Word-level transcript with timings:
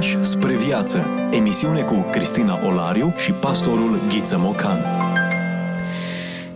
pași 0.00 0.24
spre 0.24 0.56
viață. 0.56 1.06
Emisiune 1.30 1.82
cu 1.82 2.06
Cristina 2.10 2.66
Olariu 2.66 3.14
și 3.16 3.32
pastorul 3.32 4.00
Ghiță 4.08 4.38
Mocan. 4.38 4.78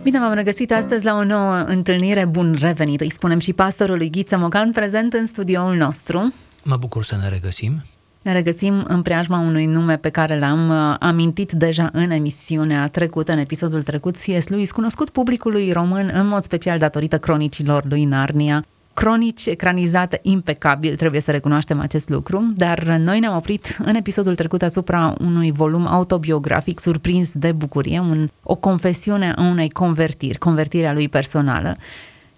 Bine 0.03 0.19
v-am 0.19 0.33
regăsit 0.33 0.71
astăzi 0.71 1.05
la 1.05 1.15
o 1.15 1.23
nouă 1.23 1.63
întâlnire. 1.67 2.25
Bun 2.25 2.55
revenit, 2.59 3.01
îi 3.01 3.11
spunem 3.11 3.39
și 3.39 3.53
pastorului 3.53 4.09
Ghiță 4.09 4.37
Mocan, 4.37 4.71
prezent 4.71 5.13
în 5.13 5.27
studioul 5.27 5.75
nostru. 5.75 6.33
Mă 6.63 6.75
bucur 6.75 7.03
să 7.03 7.17
ne 7.21 7.29
regăsim. 7.29 7.83
Ne 8.21 8.31
regăsim 8.31 8.85
în 8.87 9.01
preajma 9.01 9.39
unui 9.39 9.65
nume 9.65 9.97
pe 9.97 10.09
care 10.09 10.39
l-am 10.39 10.69
uh, 10.69 10.95
amintit 10.99 11.51
deja 11.51 11.89
în 11.93 12.09
emisiunea 12.09 12.87
trecută, 12.87 13.31
în 13.31 13.37
episodul 13.37 13.83
trecut, 13.83 14.15
C.S. 14.15 14.47
Lewis, 14.47 14.71
cunoscut 14.71 15.09
publicului 15.09 15.71
român 15.71 16.11
în 16.13 16.27
mod 16.27 16.43
special 16.43 16.77
datorită 16.77 17.17
cronicilor 17.17 17.83
lui 17.89 18.03
Narnia, 18.05 18.65
cronici 18.95 19.45
ecranizate 19.45 20.19
impecabil, 20.23 20.95
trebuie 20.95 21.21
să 21.21 21.31
recunoaștem 21.31 21.79
acest 21.79 22.09
lucru, 22.09 22.51
dar 22.55 22.83
noi 22.83 23.19
ne-am 23.19 23.35
oprit 23.35 23.77
în 23.83 23.95
episodul 23.95 24.35
trecut 24.35 24.61
asupra 24.61 25.13
unui 25.19 25.51
volum 25.51 25.87
autobiografic 25.87 26.79
surprins 26.79 27.31
de 27.33 27.51
bucurie, 27.51 27.99
un, 27.99 28.29
o 28.43 28.55
confesiune 28.55 29.33
a 29.37 29.41
unei 29.41 29.69
convertiri, 29.69 30.37
convertirea 30.37 30.93
lui 30.93 31.09
personală. 31.09 31.77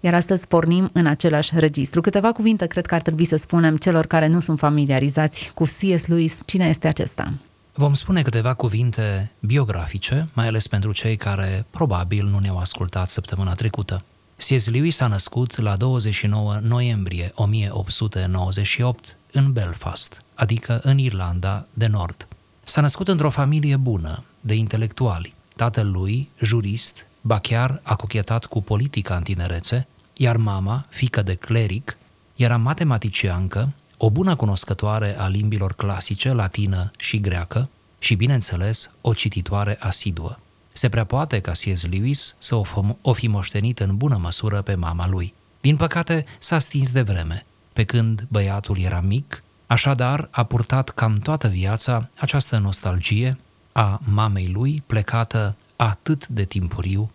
Iar 0.00 0.14
astăzi 0.14 0.48
pornim 0.48 0.90
în 0.92 1.06
același 1.06 1.58
registru. 1.58 2.00
Câteva 2.00 2.32
cuvinte 2.32 2.66
cred 2.66 2.86
că 2.86 2.94
ar 2.94 3.02
trebui 3.02 3.24
să 3.24 3.36
spunem 3.36 3.76
celor 3.76 4.06
care 4.06 4.26
nu 4.26 4.40
sunt 4.40 4.58
familiarizați 4.58 5.50
cu 5.54 5.64
C.S. 5.64 6.06
Lewis. 6.06 6.42
Cine 6.46 6.64
este 6.64 6.88
acesta? 6.88 7.32
Vom 7.74 7.94
spune 7.94 8.22
câteva 8.22 8.54
cuvinte 8.54 9.30
biografice, 9.40 10.28
mai 10.32 10.46
ales 10.46 10.66
pentru 10.66 10.92
cei 10.92 11.16
care 11.16 11.64
probabil 11.70 12.24
nu 12.24 12.38
ne-au 12.38 12.58
ascultat 12.58 13.08
săptămâna 13.08 13.54
trecută. 13.54 14.02
C.S. 14.38 14.68
Lewis 14.68 14.96
s-a 14.96 15.06
născut 15.06 15.56
la 15.56 15.76
29 15.76 16.58
noiembrie 16.62 17.32
1898 17.34 19.16
în 19.32 19.52
Belfast, 19.52 20.22
adică 20.34 20.80
în 20.82 20.98
Irlanda 20.98 21.66
de 21.72 21.86
Nord. 21.86 22.28
S-a 22.64 22.80
născut 22.80 23.08
într-o 23.08 23.30
familie 23.30 23.76
bună, 23.76 24.24
de 24.40 24.54
intelectuali. 24.54 25.34
Tatăl 25.56 25.90
lui, 25.90 26.28
jurist, 26.42 27.06
ba 27.20 27.38
chiar 27.38 27.80
a 27.82 27.96
cochetat 27.96 28.44
cu 28.44 28.62
politica 28.62 29.16
în 29.16 29.22
tinerețe, 29.22 29.86
iar 30.16 30.36
mama, 30.36 30.86
fică 30.88 31.22
de 31.22 31.34
cleric, 31.34 31.96
era 32.36 32.56
matematiciancă, 32.56 33.72
o 33.96 34.10
bună 34.10 34.36
cunoscătoare 34.36 35.18
a 35.18 35.28
limbilor 35.28 35.72
clasice, 35.72 36.32
latină 36.32 36.90
și 36.98 37.20
greacă 37.20 37.68
și, 37.98 38.14
bineînțeles, 38.14 38.90
o 39.00 39.12
cititoare 39.12 39.76
asiduă. 39.80 40.38
Se 40.78 40.88
prea 40.88 41.04
poate 41.04 41.40
ca 41.40 41.50
C.S. 41.50 41.86
Lewis 41.90 42.34
să 42.38 42.54
o, 42.54 42.62
o 43.00 43.12
fi 43.12 43.26
moștenit 43.26 43.80
în 43.80 43.96
bună 43.96 44.16
măsură 44.16 44.62
pe 44.62 44.74
mama 44.74 45.08
lui. 45.08 45.34
Din 45.60 45.76
păcate, 45.76 46.24
s-a 46.38 46.58
stins 46.58 46.92
de 46.92 47.02
vreme, 47.02 47.46
pe 47.72 47.84
când 47.84 48.26
băiatul 48.28 48.78
era 48.78 49.00
mic, 49.00 49.42
așadar 49.66 50.28
a 50.30 50.42
purtat 50.42 50.88
cam 50.88 51.18
toată 51.18 51.48
viața 51.48 52.08
această 52.18 52.58
nostalgie 52.58 53.38
a 53.72 54.00
mamei 54.04 54.50
lui 54.52 54.82
plecată 54.86 55.56
atât 55.76 56.26
de 56.26 56.44
timpuriu 56.44 57.10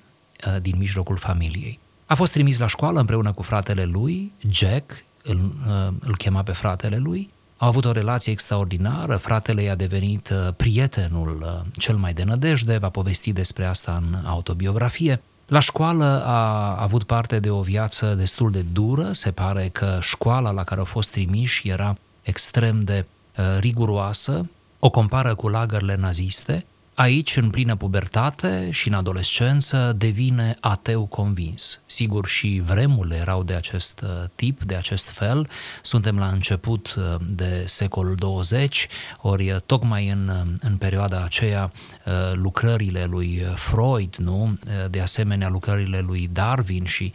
uh, 0.47 0.61
din 0.61 0.77
mijlocul 0.77 1.17
familiei. 1.17 1.79
A 2.05 2.15
fost 2.15 2.31
trimis 2.31 2.59
la 2.59 2.67
școală 2.67 2.99
împreună 2.99 3.31
cu 3.31 3.41
fratele 3.41 3.83
lui, 3.83 4.31
Jack, 4.49 5.03
îl, 5.23 5.51
uh, 5.67 5.93
îl 5.99 6.17
chema 6.17 6.43
pe 6.43 6.51
fratele 6.51 6.97
lui, 6.97 7.29
au 7.63 7.69
avut 7.69 7.85
o 7.85 7.91
relație 7.91 8.31
extraordinară, 8.31 9.17
fratele 9.17 9.61
i-a 9.61 9.75
devenit 9.75 10.29
uh, 10.29 10.53
prietenul 10.57 11.41
uh, 11.41 11.71
cel 11.77 11.95
mai 11.95 12.13
de 12.13 12.23
nădejde, 12.23 12.77
va 12.77 12.89
povesti 12.89 13.33
despre 13.33 13.65
asta 13.65 14.01
în 14.01 14.25
autobiografie. 14.25 15.21
La 15.47 15.59
școală 15.59 16.23
a 16.25 16.75
avut 16.81 17.03
parte 17.03 17.39
de 17.39 17.49
o 17.49 17.61
viață 17.61 18.13
destul 18.13 18.51
de 18.51 18.65
dură, 18.73 19.11
se 19.11 19.31
pare 19.31 19.69
că 19.71 19.97
școala 20.01 20.51
la 20.51 20.63
care 20.63 20.79
au 20.79 20.85
fost 20.85 21.11
trimiși 21.11 21.69
era 21.69 21.97
extrem 22.21 22.83
de 22.83 23.05
uh, 23.37 23.45
riguroasă, 23.59 24.49
o 24.79 24.89
compară 24.89 25.35
cu 25.35 25.47
lagările 25.47 25.95
naziste, 25.95 26.65
Aici, 26.95 27.35
în 27.35 27.49
plină 27.49 27.75
pubertate 27.75 28.69
și 28.71 28.87
în 28.87 28.93
adolescență, 28.93 29.93
devine 29.97 30.57
ateu 30.59 31.05
convins. 31.05 31.79
Sigur, 31.85 32.27
și 32.27 32.61
vremurile 32.65 33.15
erau 33.15 33.43
de 33.43 33.53
acest 33.53 34.01
uh, 34.01 34.09
tip, 34.35 34.63
de 34.63 34.75
acest 34.75 35.09
fel. 35.09 35.49
Suntem 35.81 36.17
la 36.17 36.27
început 36.27 36.95
uh, 36.97 37.15
de 37.27 37.63
secolul 37.65 38.15
20, 38.15 38.87
ori 39.21 39.51
uh, 39.51 39.59
tocmai 39.65 40.09
în, 40.09 40.31
în 40.61 40.77
perioada 40.77 41.23
aceea 41.23 41.71
lucrările 42.33 43.05
lui 43.05 43.45
Freud, 43.55 44.15
nu? 44.15 44.53
de 44.89 45.01
asemenea 45.01 45.49
lucrările 45.49 45.99
lui 45.99 46.29
Darwin 46.33 46.85
și 46.85 47.11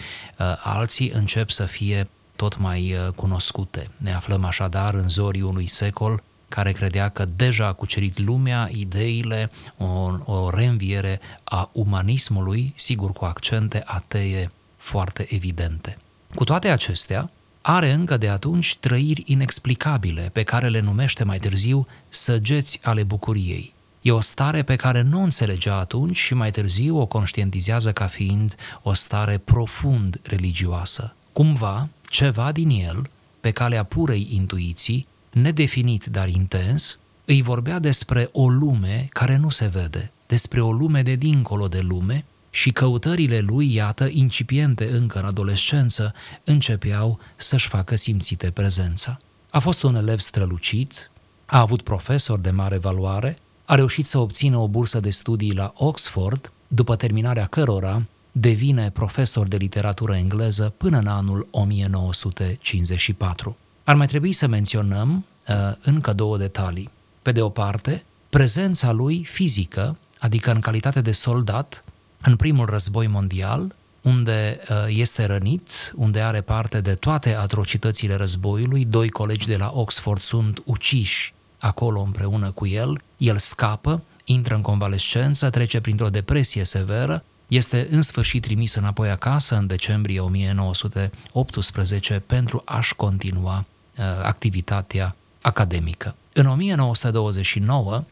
alții 0.62 1.10
încep 1.10 1.50
să 1.50 1.64
fie 1.64 2.08
tot 2.36 2.58
mai 2.58 2.96
cunoscute. 3.14 3.90
Ne 3.96 4.14
aflăm 4.14 4.44
așadar 4.44 4.94
în 4.94 5.08
zorii 5.08 5.42
unui 5.42 5.66
secol 5.66 6.22
care 6.48 6.72
credea 6.72 7.08
că 7.08 7.24
deja 7.36 7.66
a 7.66 7.72
cucerit 7.72 8.18
lumea, 8.18 8.68
ideile, 8.72 9.50
o, 9.76 9.84
o 10.24 10.50
reînviere 10.50 11.20
a 11.44 11.70
umanismului, 11.72 12.72
sigur 12.76 13.12
cu 13.12 13.24
accente 13.24 13.82
atee 13.84 14.50
foarte 14.76 15.26
evidente. 15.34 15.98
Cu 16.34 16.44
toate 16.44 16.68
acestea, 16.68 17.30
are 17.60 17.92
încă 17.92 18.16
de 18.16 18.28
atunci 18.28 18.76
trăiri 18.80 19.22
inexplicabile, 19.26 20.30
pe 20.32 20.42
care 20.42 20.68
le 20.68 20.80
numește 20.80 21.24
mai 21.24 21.38
târziu 21.38 21.86
săgeți 22.08 22.80
ale 22.82 23.02
bucuriei. 23.02 23.72
E 24.00 24.10
o 24.10 24.20
stare 24.20 24.62
pe 24.62 24.76
care 24.76 25.00
nu 25.00 25.18
o 25.18 25.22
înțelegea 25.22 25.74
atunci 25.74 26.16
și 26.16 26.34
mai 26.34 26.50
târziu 26.50 27.00
o 27.00 27.06
conștientizează 27.06 27.92
ca 27.92 28.06
fiind 28.06 28.56
o 28.82 28.92
stare 28.92 29.38
profund 29.38 30.20
religioasă. 30.22 31.14
Cumva, 31.32 31.88
ceva 32.08 32.52
din 32.52 32.70
el, 32.70 33.10
pe 33.40 33.50
calea 33.50 33.82
purei 33.82 34.28
intuiții, 34.30 35.06
nedefinit, 35.30 36.04
dar 36.04 36.28
intens, 36.28 36.98
îi 37.24 37.42
vorbea 37.42 37.78
despre 37.78 38.28
o 38.32 38.48
lume 38.48 39.06
care 39.10 39.36
nu 39.36 39.48
se 39.48 39.66
vede, 39.66 40.10
despre 40.26 40.60
o 40.60 40.72
lume 40.72 41.02
de 41.02 41.14
dincolo 41.14 41.68
de 41.68 41.80
lume 41.80 42.24
și 42.50 42.70
căutările 42.70 43.38
lui, 43.38 43.74
iată, 43.74 44.08
incipiente 44.12 44.90
încă 44.90 45.18
în 45.18 45.24
adolescență, 45.24 46.14
începeau 46.44 47.20
să-și 47.36 47.68
facă 47.68 47.96
simțite 47.96 48.50
prezența. 48.50 49.20
A 49.50 49.58
fost 49.58 49.82
un 49.82 49.94
elev 49.94 50.18
strălucit, 50.18 51.10
a 51.46 51.60
avut 51.60 51.82
profesor 51.82 52.38
de 52.38 52.50
mare 52.50 52.78
valoare, 52.78 53.38
a 53.64 53.74
reușit 53.74 54.04
să 54.04 54.18
obțină 54.18 54.56
o 54.56 54.68
bursă 54.68 55.00
de 55.00 55.10
studii 55.10 55.54
la 55.54 55.72
Oxford, 55.76 56.52
după 56.68 56.96
terminarea 56.96 57.46
cărora 57.46 58.02
devine 58.32 58.90
profesor 58.90 59.48
de 59.48 59.56
literatură 59.56 60.16
engleză 60.16 60.72
până 60.76 60.98
în 60.98 61.06
anul 61.06 61.48
1954. 61.50 63.56
Ar 63.88 63.94
mai 63.94 64.06
trebui 64.06 64.32
să 64.32 64.46
menționăm 64.46 65.24
uh, 65.48 65.54
încă 65.80 66.12
două 66.12 66.38
detalii. 66.38 66.90
Pe 67.22 67.32
de 67.32 67.42
o 67.42 67.48
parte, 67.48 68.04
prezența 68.28 68.92
lui 68.92 69.24
fizică, 69.24 69.96
adică 70.18 70.50
în 70.50 70.60
calitate 70.60 71.00
de 71.00 71.12
soldat, 71.12 71.84
în 72.22 72.36
primul 72.36 72.66
război 72.66 73.06
mondial, 73.06 73.74
unde 74.02 74.60
uh, 74.70 74.76
este 74.88 75.24
rănit, 75.24 75.92
unde 75.96 76.20
are 76.20 76.40
parte 76.40 76.80
de 76.80 76.94
toate 76.94 77.34
atrocitățile 77.34 78.14
războiului, 78.14 78.84
doi 78.84 79.08
colegi 79.08 79.46
de 79.46 79.56
la 79.56 79.72
Oxford 79.74 80.20
sunt 80.20 80.62
uciși 80.64 81.34
acolo 81.58 82.00
împreună 82.00 82.50
cu 82.50 82.66
el, 82.66 83.00
el 83.16 83.38
scapă, 83.38 84.02
intră 84.24 84.54
în 84.54 84.60
convalescență, 84.60 85.50
trece 85.50 85.80
printr-o 85.80 86.08
depresie 86.08 86.64
severă, 86.64 87.24
este 87.46 87.88
în 87.90 88.02
sfârșit 88.02 88.42
trimis 88.42 88.74
înapoi 88.74 89.10
acasă 89.10 89.56
în 89.56 89.66
decembrie 89.66 90.20
1918 90.20 92.22
pentru 92.26 92.62
a-și 92.64 92.94
continua 92.94 93.56
Uh, 93.58 93.77
activitatea 94.22 95.16
academică. 95.40 96.14
În 96.32 96.46
1929 96.46 97.94
uh, 97.94 98.04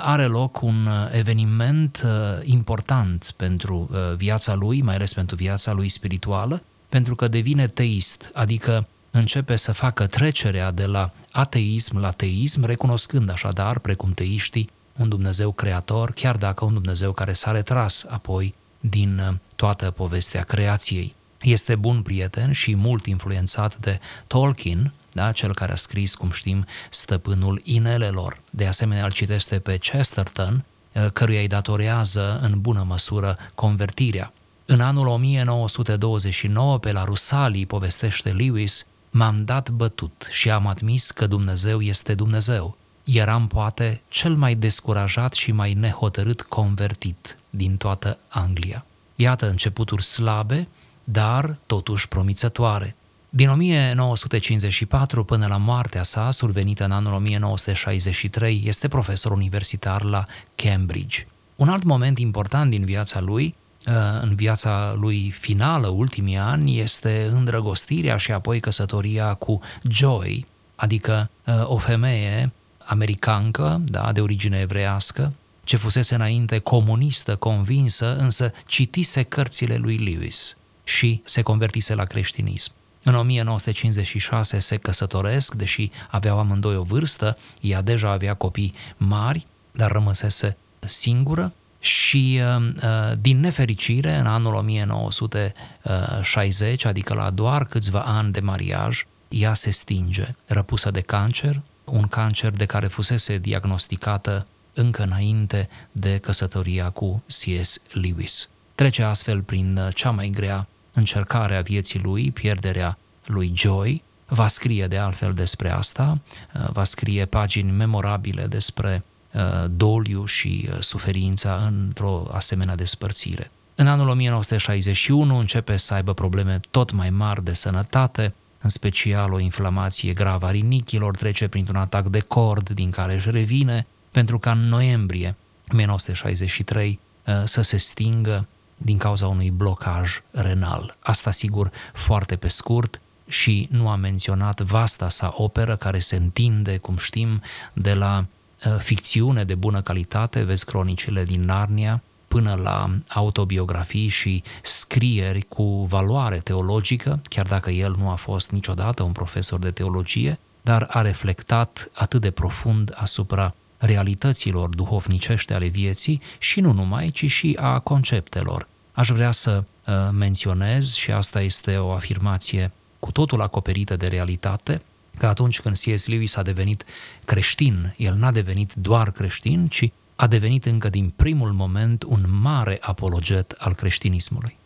are 0.00 0.24
loc 0.24 0.60
un 0.62 0.86
uh, 0.86 1.08
eveniment 1.12 2.06
important 2.42 3.34
pentru 3.36 3.90
viața 4.16 4.54
lui, 4.54 4.82
mai 4.82 4.94
ales 4.94 5.14
pentru 5.14 5.36
viața 5.36 5.72
lui 5.72 5.88
spirituală, 5.88 6.62
pentru 6.88 7.14
că 7.14 7.28
devine 7.28 7.66
teist, 7.66 8.30
adică 8.32 8.86
începe 9.10 9.56
să 9.56 9.72
facă 9.72 10.06
trecerea 10.06 10.70
de 10.70 10.86
la 10.86 11.10
ateism 11.30 11.98
la 11.98 12.10
teism, 12.10 12.64
recunoscând 12.64 13.30
așadar, 13.30 13.78
precum 13.78 14.10
teiștii, 14.10 14.70
un 14.96 15.08
Dumnezeu 15.08 15.52
creator, 15.52 16.12
chiar 16.12 16.36
dacă 16.36 16.64
un 16.64 16.72
Dumnezeu 16.72 17.12
care 17.12 17.32
s-a 17.32 17.50
retras 17.50 18.04
apoi 18.08 18.54
din 18.80 19.40
toată 19.56 19.90
povestea 19.90 20.42
creației. 20.42 21.14
Este 21.42 21.74
bun 21.74 22.02
prieten 22.02 22.52
și 22.52 22.74
mult 22.74 23.06
influențat 23.06 23.76
de 23.76 24.00
Tolkien, 24.26 24.92
da? 25.12 25.32
cel 25.32 25.54
care 25.54 25.72
a 25.72 25.76
scris, 25.76 26.14
cum 26.14 26.30
știm, 26.30 26.66
Stăpânul 26.90 27.60
Inelelor. 27.64 28.40
De 28.50 28.66
asemenea, 28.66 29.04
îl 29.04 29.12
citește 29.12 29.58
pe 29.58 29.76
Chesterton, 29.76 30.64
eh, 30.92 31.06
căruia 31.12 31.40
îi 31.40 31.48
datorează 31.48 32.38
în 32.42 32.60
bună 32.60 32.84
măsură 32.88 33.38
convertirea. 33.54 34.32
În 34.66 34.80
anul 34.80 35.06
1929, 35.06 36.78
pe 36.78 36.92
la 36.92 37.04
Rusalii, 37.04 37.66
povestește 37.66 38.30
Lewis, 38.30 38.86
m-am 39.10 39.44
dat 39.44 39.70
bătut 39.70 40.28
și 40.30 40.50
am 40.50 40.66
admis 40.66 41.10
că 41.10 41.26
Dumnezeu 41.26 41.80
este 41.80 42.14
Dumnezeu. 42.14 42.76
Eram 43.04 43.46
poate 43.46 44.00
cel 44.08 44.34
mai 44.34 44.54
descurajat 44.54 45.32
și 45.32 45.52
mai 45.52 45.74
nehotărât 45.74 46.42
convertit 46.42 47.38
din 47.50 47.76
toată 47.76 48.18
Anglia. 48.28 48.84
Iată 49.16 49.48
începuturi 49.48 50.04
slabe, 50.04 50.68
dar 51.04 51.56
totuși 51.66 52.08
promițătoare. 52.08 52.96
Din 53.34 53.48
1954 53.48 55.24
până 55.24 55.46
la 55.46 55.56
moartea 55.56 56.02
sa, 56.02 56.30
survenită 56.30 56.84
în 56.84 56.90
anul 56.90 57.12
1963, 57.12 58.62
este 58.64 58.88
profesor 58.88 59.32
universitar 59.32 60.02
la 60.02 60.26
Cambridge. 60.54 61.26
Un 61.56 61.68
alt 61.68 61.82
moment 61.82 62.18
important 62.18 62.70
din 62.70 62.84
viața 62.84 63.20
lui, 63.20 63.54
uh, 63.86 63.94
în 64.22 64.34
viața 64.34 64.94
lui 65.00 65.30
finală, 65.30 65.86
ultimii 65.86 66.36
ani, 66.36 66.78
este 66.78 67.28
îndrăgostirea 67.30 68.16
și 68.16 68.32
apoi 68.32 68.60
căsătoria 68.60 69.34
cu 69.34 69.60
Joy, 69.82 70.46
adică 70.74 71.30
uh, 71.46 71.54
o 71.64 71.76
femeie 71.76 72.52
americancă, 72.84 73.80
da, 73.84 74.12
de 74.12 74.20
origine 74.20 74.58
evreiască, 74.58 75.32
ce 75.64 75.76
fusese 75.76 76.14
înainte 76.14 76.58
comunistă 76.58 77.36
convinsă, 77.36 78.16
însă 78.16 78.52
citise 78.66 79.22
cărțile 79.22 79.76
lui 79.76 79.96
Lewis 79.96 80.56
și 80.84 81.20
se 81.24 81.42
convertise 81.42 81.94
la 81.94 82.04
creștinism. 82.04 82.72
În 83.04 83.14
1956 83.14 84.58
se 84.58 84.76
căsătoresc, 84.76 85.54
deși 85.54 85.90
aveau 86.08 86.38
amândoi 86.38 86.76
o 86.76 86.82
vârstă, 86.82 87.38
ea 87.60 87.82
deja 87.82 88.10
avea 88.10 88.34
copii 88.34 88.74
mari, 88.96 89.46
dar 89.72 89.90
rămăsese 89.90 90.56
singură 90.80 91.52
și 91.80 92.40
uh, 92.42 92.56
uh, 92.76 92.82
din 93.20 93.40
nefericire 93.40 94.16
în 94.16 94.26
anul 94.26 94.54
1960, 94.54 96.84
adică 96.84 97.14
la 97.14 97.30
doar 97.30 97.64
câțiva 97.64 98.00
ani 98.00 98.32
de 98.32 98.40
mariaj, 98.40 99.06
ea 99.28 99.54
se 99.54 99.70
stinge, 99.70 100.34
răpusă 100.46 100.90
de 100.90 101.00
cancer, 101.00 101.60
un 101.84 102.06
cancer 102.06 102.50
de 102.50 102.66
care 102.66 102.86
fusese 102.86 103.38
diagnosticată 103.38 104.46
încă 104.74 105.02
înainte 105.02 105.68
de 105.92 106.18
căsătoria 106.18 106.90
cu 106.90 107.22
C.S. 107.26 107.80
Lewis. 107.92 108.48
Trece 108.74 109.02
astfel 109.02 109.40
prin 109.40 109.76
uh, 109.76 109.94
cea 109.94 110.10
mai 110.10 110.28
grea 110.28 110.66
încercare 110.92 111.56
a 111.56 111.60
vieții 111.60 112.00
lui, 112.00 112.30
pierderea 112.30 112.98
lui 113.26 113.52
Joy, 113.54 114.02
va 114.26 114.48
scrie 114.48 114.86
de 114.86 114.98
altfel 114.98 115.34
despre 115.34 115.70
asta, 115.70 116.18
uh, 116.54 116.70
va 116.72 116.84
scrie 116.84 117.24
pagini 117.24 117.70
memorabile 117.70 118.46
despre 118.46 119.04
uh, 119.32 119.64
doliu 119.70 120.24
și 120.24 120.68
suferința 120.80 121.62
într-o 121.66 122.28
asemenea 122.32 122.74
despărțire. 122.74 123.50
În 123.74 123.86
anul 123.86 124.08
1961 124.08 125.38
începe 125.38 125.76
să 125.76 125.94
aibă 125.94 126.14
probleme 126.14 126.60
tot 126.70 126.92
mai 126.92 127.10
mari 127.10 127.44
de 127.44 127.52
sănătate, 127.52 128.34
în 128.60 128.68
special 128.68 129.32
o 129.32 129.38
inflamație 129.38 130.12
gravă 130.12 130.46
a 130.46 130.50
rinichilor, 130.50 131.16
trece 131.16 131.48
printr-un 131.48 131.76
atac 131.76 132.06
de 132.06 132.20
cord 132.20 132.70
din 132.70 132.90
care 132.90 133.14
își 133.14 133.30
revine, 133.30 133.86
pentru 134.10 134.38
ca 134.38 134.50
în 134.50 134.68
noiembrie 134.68 135.34
1963 135.68 137.00
uh, 137.26 137.34
să 137.44 137.62
se 137.62 137.76
stingă 137.76 138.46
din 138.84 138.98
cauza 138.98 139.26
unui 139.26 139.50
blocaj 139.50 140.20
renal. 140.30 140.96
Asta 141.00 141.30
sigur 141.30 141.70
foarte 141.92 142.36
pe 142.36 142.48
scurt 142.48 143.00
și 143.28 143.68
nu 143.70 143.88
a 143.88 143.96
menționat 143.96 144.60
vasta 144.60 145.08
sa 145.08 145.34
operă 145.36 145.76
care 145.76 145.98
se 145.98 146.16
întinde, 146.16 146.76
cum 146.76 146.96
știm, 146.96 147.42
de 147.72 147.94
la 147.94 148.24
uh, 148.66 148.76
ficțiune 148.78 149.44
de 149.44 149.54
bună 149.54 149.82
calitate, 149.82 150.42
vezi 150.42 150.64
cronicile 150.64 151.24
din 151.24 151.44
Narnia, 151.44 152.02
până 152.28 152.54
la 152.62 152.90
autobiografii 153.08 154.08
și 154.08 154.42
scrieri 154.62 155.46
cu 155.48 155.84
valoare 155.84 156.38
teologică, 156.38 157.20
chiar 157.28 157.46
dacă 157.46 157.70
el 157.70 157.94
nu 157.98 158.10
a 158.10 158.14
fost 158.14 158.50
niciodată 158.50 159.02
un 159.02 159.12
profesor 159.12 159.58
de 159.58 159.70
teologie, 159.70 160.38
dar 160.62 160.86
a 160.90 161.00
reflectat 161.00 161.90
atât 161.92 162.20
de 162.20 162.30
profund 162.30 162.92
asupra 162.94 163.54
realităților 163.78 164.68
duhovnicești 164.68 165.52
ale 165.52 165.66
vieții 165.66 166.20
și 166.38 166.60
nu 166.60 166.72
numai, 166.72 167.10
ci 167.10 167.30
și 167.30 167.58
a 167.60 167.78
conceptelor. 167.78 168.68
Aș 168.92 169.08
vrea 169.08 169.30
să 169.30 169.64
uh, 169.86 169.94
menționez, 170.12 170.94
și 170.94 171.10
asta 171.10 171.40
este 171.40 171.76
o 171.76 171.92
afirmație 171.92 172.70
cu 172.98 173.12
totul 173.12 173.40
acoperită 173.40 173.96
de 173.96 174.06
realitate, 174.06 174.82
că 175.18 175.26
atunci 175.26 175.60
când 175.60 175.76
C.S. 175.76 176.06
Lewis 176.06 176.36
a 176.36 176.42
devenit 176.42 176.84
creștin, 177.24 177.94
el 177.96 178.14
n-a 178.14 178.32
devenit 178.32 178.72
doar 178.74 179.10
creștin, 179.10 179.68
ci 179.68 179.90
a 180.16 180.26
devenit 180.26 180.64
încă 180.64 180.88
din 180.88 181.12
primul 181.16 181.52
moment 181.52 182.02
un 182.02 182.24
mare 182.40 182.78
apologet 182.80 183.54
al 183.58 183.74
creștinismului. 183.74 184.56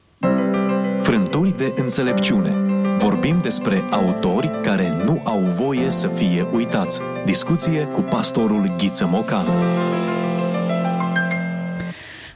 Frânturi 1.02 1.56
de 1.56 1.74
înțelepciune 1.76 2.66
Vorbim 2.98 3.40
despre 3.40 3.84
autori 3.90 4.50
care 4.62 5.02
nu 5.04 5.20
au 5.24 5.38
voie 5.38 5.90
să 5.90 6.08
fie 6.08 6.46
uitați. 6.52 7.00
Discuție 7.24 7.84
cu 7.84 8.00
pastorul 8.00 8.74
Ghiță 8.76 9.06
Mocan. 9.06 9.44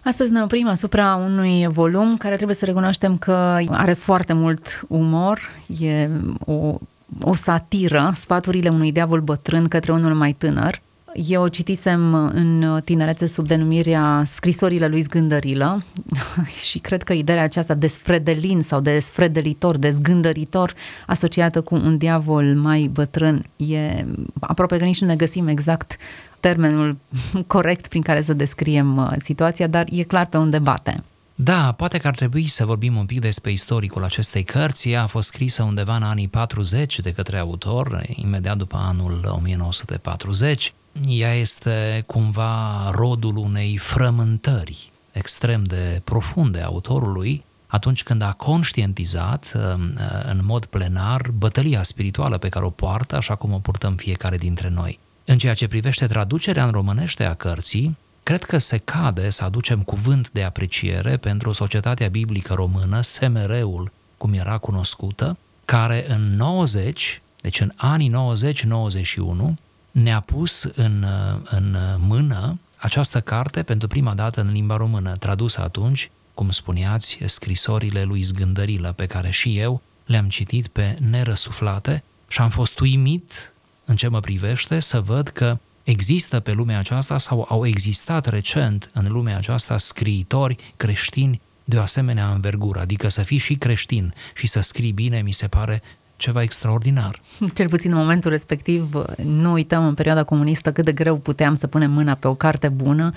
Astăzi 0.05 0.33
ne 0.33 0.43
oprim 0.43 0.69
asupra 0.69 1.15
unui 1.15 1.67
volum 1.67 2.17
care 2.17 2.35
trebuie 2.35 2.57
să 2.57 2.65
recunoaștem 2.65 3.17
că 3.19 3.59
are 3.71 3.93
foarte 3.93 4.33
mult 4.33 4.85
umor, 4.89 5.41
e 5.79 6.09
o, 6.45 6.75
o 7.21 7.35
satiră, 7.35 8.13
sfaturile 8.15 8.69
unui 8.69 8.93
diavol 8.93 9.21
bătrân 9.21 9.69
către 9.69 9.93
unul 9.93 10.15
mai 10.15 10.33
tânăr. 10.33 10.81
Eu 11.15 11.43
o 11.43 11.49
citisem 11.49 12.15
în 12.15 12.81
tinerețe 12.85 13.27
sub 13.27 13.47
denumirea 13.47 14.23
Scrisorile 14.27 14.87
lui 14.87 15.01
Zgândărilă 15.01 15.85
și 16.69 16.79
cred 16.79 17.03
că 17.03 17.13
ideea 17.13 17.43
aceasta 17.43 17.75
de 17.75 17.87
sfredelin 17.87 18.63
sau 18.63 18.81
de 18.81 18.99
sfredelitor, 18.99 19.77
de 19.77 19.91
zgândăritor 19.91 20.75
asociată 21.07 21.61
cu 21.61 21.75
un 21.75 21.97
diavol 21.97 22.45
mai 22.45 22.91
bătrân 22.93 23.45
e 23.57 24.05
aproape 24.41 24.77
că 24.77 24.85
nici 24.85 25.01
nu 25.01 25.07
ne 25.07 25.17
găsim 25.17 25.49
exact 25.49 25.97
termenul 26.41 26.97
corect 27.47 27.87
prin 27.87 28.03
care 28.03 28.21
să 28.21 28.33
descriem 28.33 28.97
uh, 28.97 29.13
situația, 29.19 29.67
dar 29.67 29.87
e 29.91 30.03
clar 30.03 30.27
pe 30.27 30.37
unde 30.37 30.59
bate. 30.59 31.03
Da, 31.35 31.73
poate 31.73 31.99
că 31.99 32.07
ar 32.07 32.15
trebui 32.15 32.47
să 32.47 32.65
vorbim 32.65 32.97
un 32.97 33.07
pic 33.07 33.21
despre 33.21 33.53
istoricul 33.53 34.05
acestei 34.05 34.43
cărți. 34.43 34.89
Ea 34.89 35.03
a 35.03 35.07
fost 35.07 35.29
scrisă 35.29 35.63
undeva 35.63 35.97
în 35.97 36.03
anii 36.03 36.29
40 36.29 37.01
de 37.01 37.13
către 37.13 37.39
autor, 37.39 38.03
imediat 38.09 38.57
după 38.57 38.77
anul 38.77 39.35
1940 39.37 40.73
ea 41.09 41.35
este 41.35 42.03
cumva 42.07 42.91
rodul 42.91 43.37
unei 43.37 43.77
frământări 43.77 44.91
extrem 45.13 45.63
de 45.63 46.01
profunde 46.05 46.61
a 46.61 46.65
autorului 46.65 47.45
atunci 47.67 48.03
când 48.03 48.23
a 48.23 48.33
conștientizat 48.33 49.53
um, 49.55 49.63
uh, 49.63 50.31
în 50.31 50.41
mod 50.43 50.65
plenar 50.65 51.31
bătălia 51.39 51.83
spirituală 51.83 52.39
pe 52.39 52.49
care 52.49 52.65
o 52.65 52.71
poartă, 52.71 53.17
așa 53.17 53.35
cum 53.35 53.53
o 53.53 53.59
purtăm 53.59 53.95
fiecare 53.95 54.37
dintre 54.37 54.69
noi. 54.69 54.99
În 55.25 55.39
ceea 55.39 55.55
ce 55.55 55.69
privește 55.69 56.07
traducerea 56.07 56.65
în 56.65 56.71
românește 56.71 57.25
a 57.25 57.35
cărții, 57.35 57.97
cred 58.23 58.45
că 58.45 58.59
se 58.59 58.77
cade 58.77 59.31
să 59.31 59.45
aducem 59.45 59.83
cuvânt 59.83 60.31
de 60.31 60.43
apreciere 60.43 61.17
pentru 61.17 61.53
societatea 61.53 62.09
biblică 62.09 62.55
română, 62.55 63.01
SMR-ul, 63.01 63.93
cum 64.17 64.33
era 64.33 64.59
cunoscută, 64.59 65.37
care 65.65 66.05
în 66.09 66.37
90, 66.37 67.23
deci 67.41 67.61
în 67.61 67.73
anii 67.77 68.13
90-91, 68.13 69.55
ne-a 69.91 70.21
pus 70.21 70.63
în, 70.63 71.07
în 71.45 71.77
mână 71.99 72.59
această 72.77 73.21
carte 73.21 73.63
pentru 73.63 73.89
prima 73.89 74.15
dată 74.15 74.41
în 74.41 74.53
limba 74.53 74.77
română, 74.77 75.17
tradusă 75.17 75.61
atunci, 75.61 76.11
cum 76.35 76.51
spuneați, 76.51 77.19
scrisorile 77.25 78.03
lui 78.03 78.23
Zgândărilă, 78.23 78.93
pe 78.97 79.07
care 79.07 79.31
și 79.31 79.59
eu 79.59 79.83
le-am 80.07 80.29
citit 80.29 80.67
pe 80.67 80.97
nerăsuflate 81.11 82.03
și 82.29 82.41
am 82.41 82.51
fost 82.51 82.81
uimit 82.81 83.53
în 83.85 83.97
ce 83.97 84.09
mă 84.09 84.21
privește 84.21 84.81
să 84.81 85.01
văd 85.01 85.29
că 85.29 85.59
există 85.83 86.41
pe 86.41 86.53
lumea 86.53 86.79
aceasta 86.79 87.19
sau 87.19 87.47
au 87.49 87.67
existat 87.67 88.27
recent 88.27 88.91
în 88.93 89.13
lumea 89.13 89.37
aceasta 89.37 89.79
scriitori 89.79 90.57
creștini 90.77 91.41
de 91.65 91.79
o 91.79 91.81
asemenea 91.81 92.31
învergură, 92.31 92.81
adică 92.81 93.09
să 93.09 93.23
fii 93.23 93.39
și 93.39 93.55
creștin 93.55 94.15
și 94.35 94.47
să 94.47 94.61
scrii 94.61 94.93
bine, 94.93 95.21
mi 95.23 95.33
se 95.33 95.47
pare 95.49 95.83
ceva 96.21 96.43
extraordinar. 96.43 97.21
Cel 97.55 97.69
puțin 97.69 97.91
în 97.93 97.99
momentul 97.99 98.31
respectiv, 98.31 99.03
nu 99.25 99.53
uităm 99.53 99.87
în 99.87 99.95
perioada 99.95 100.25
comunistă 100.25 100.73
cât 100.73 100.85
de 100.85 100.93
greu 100.93 101.17
puteam 101.17 101.55
să 101.55 101.67
punem 101.67 101.91
mâna 101.91 102.15
pe 102.15 102.29
o 102.29 102.35
carte 102.35 102.69
bună, 102.69 103.13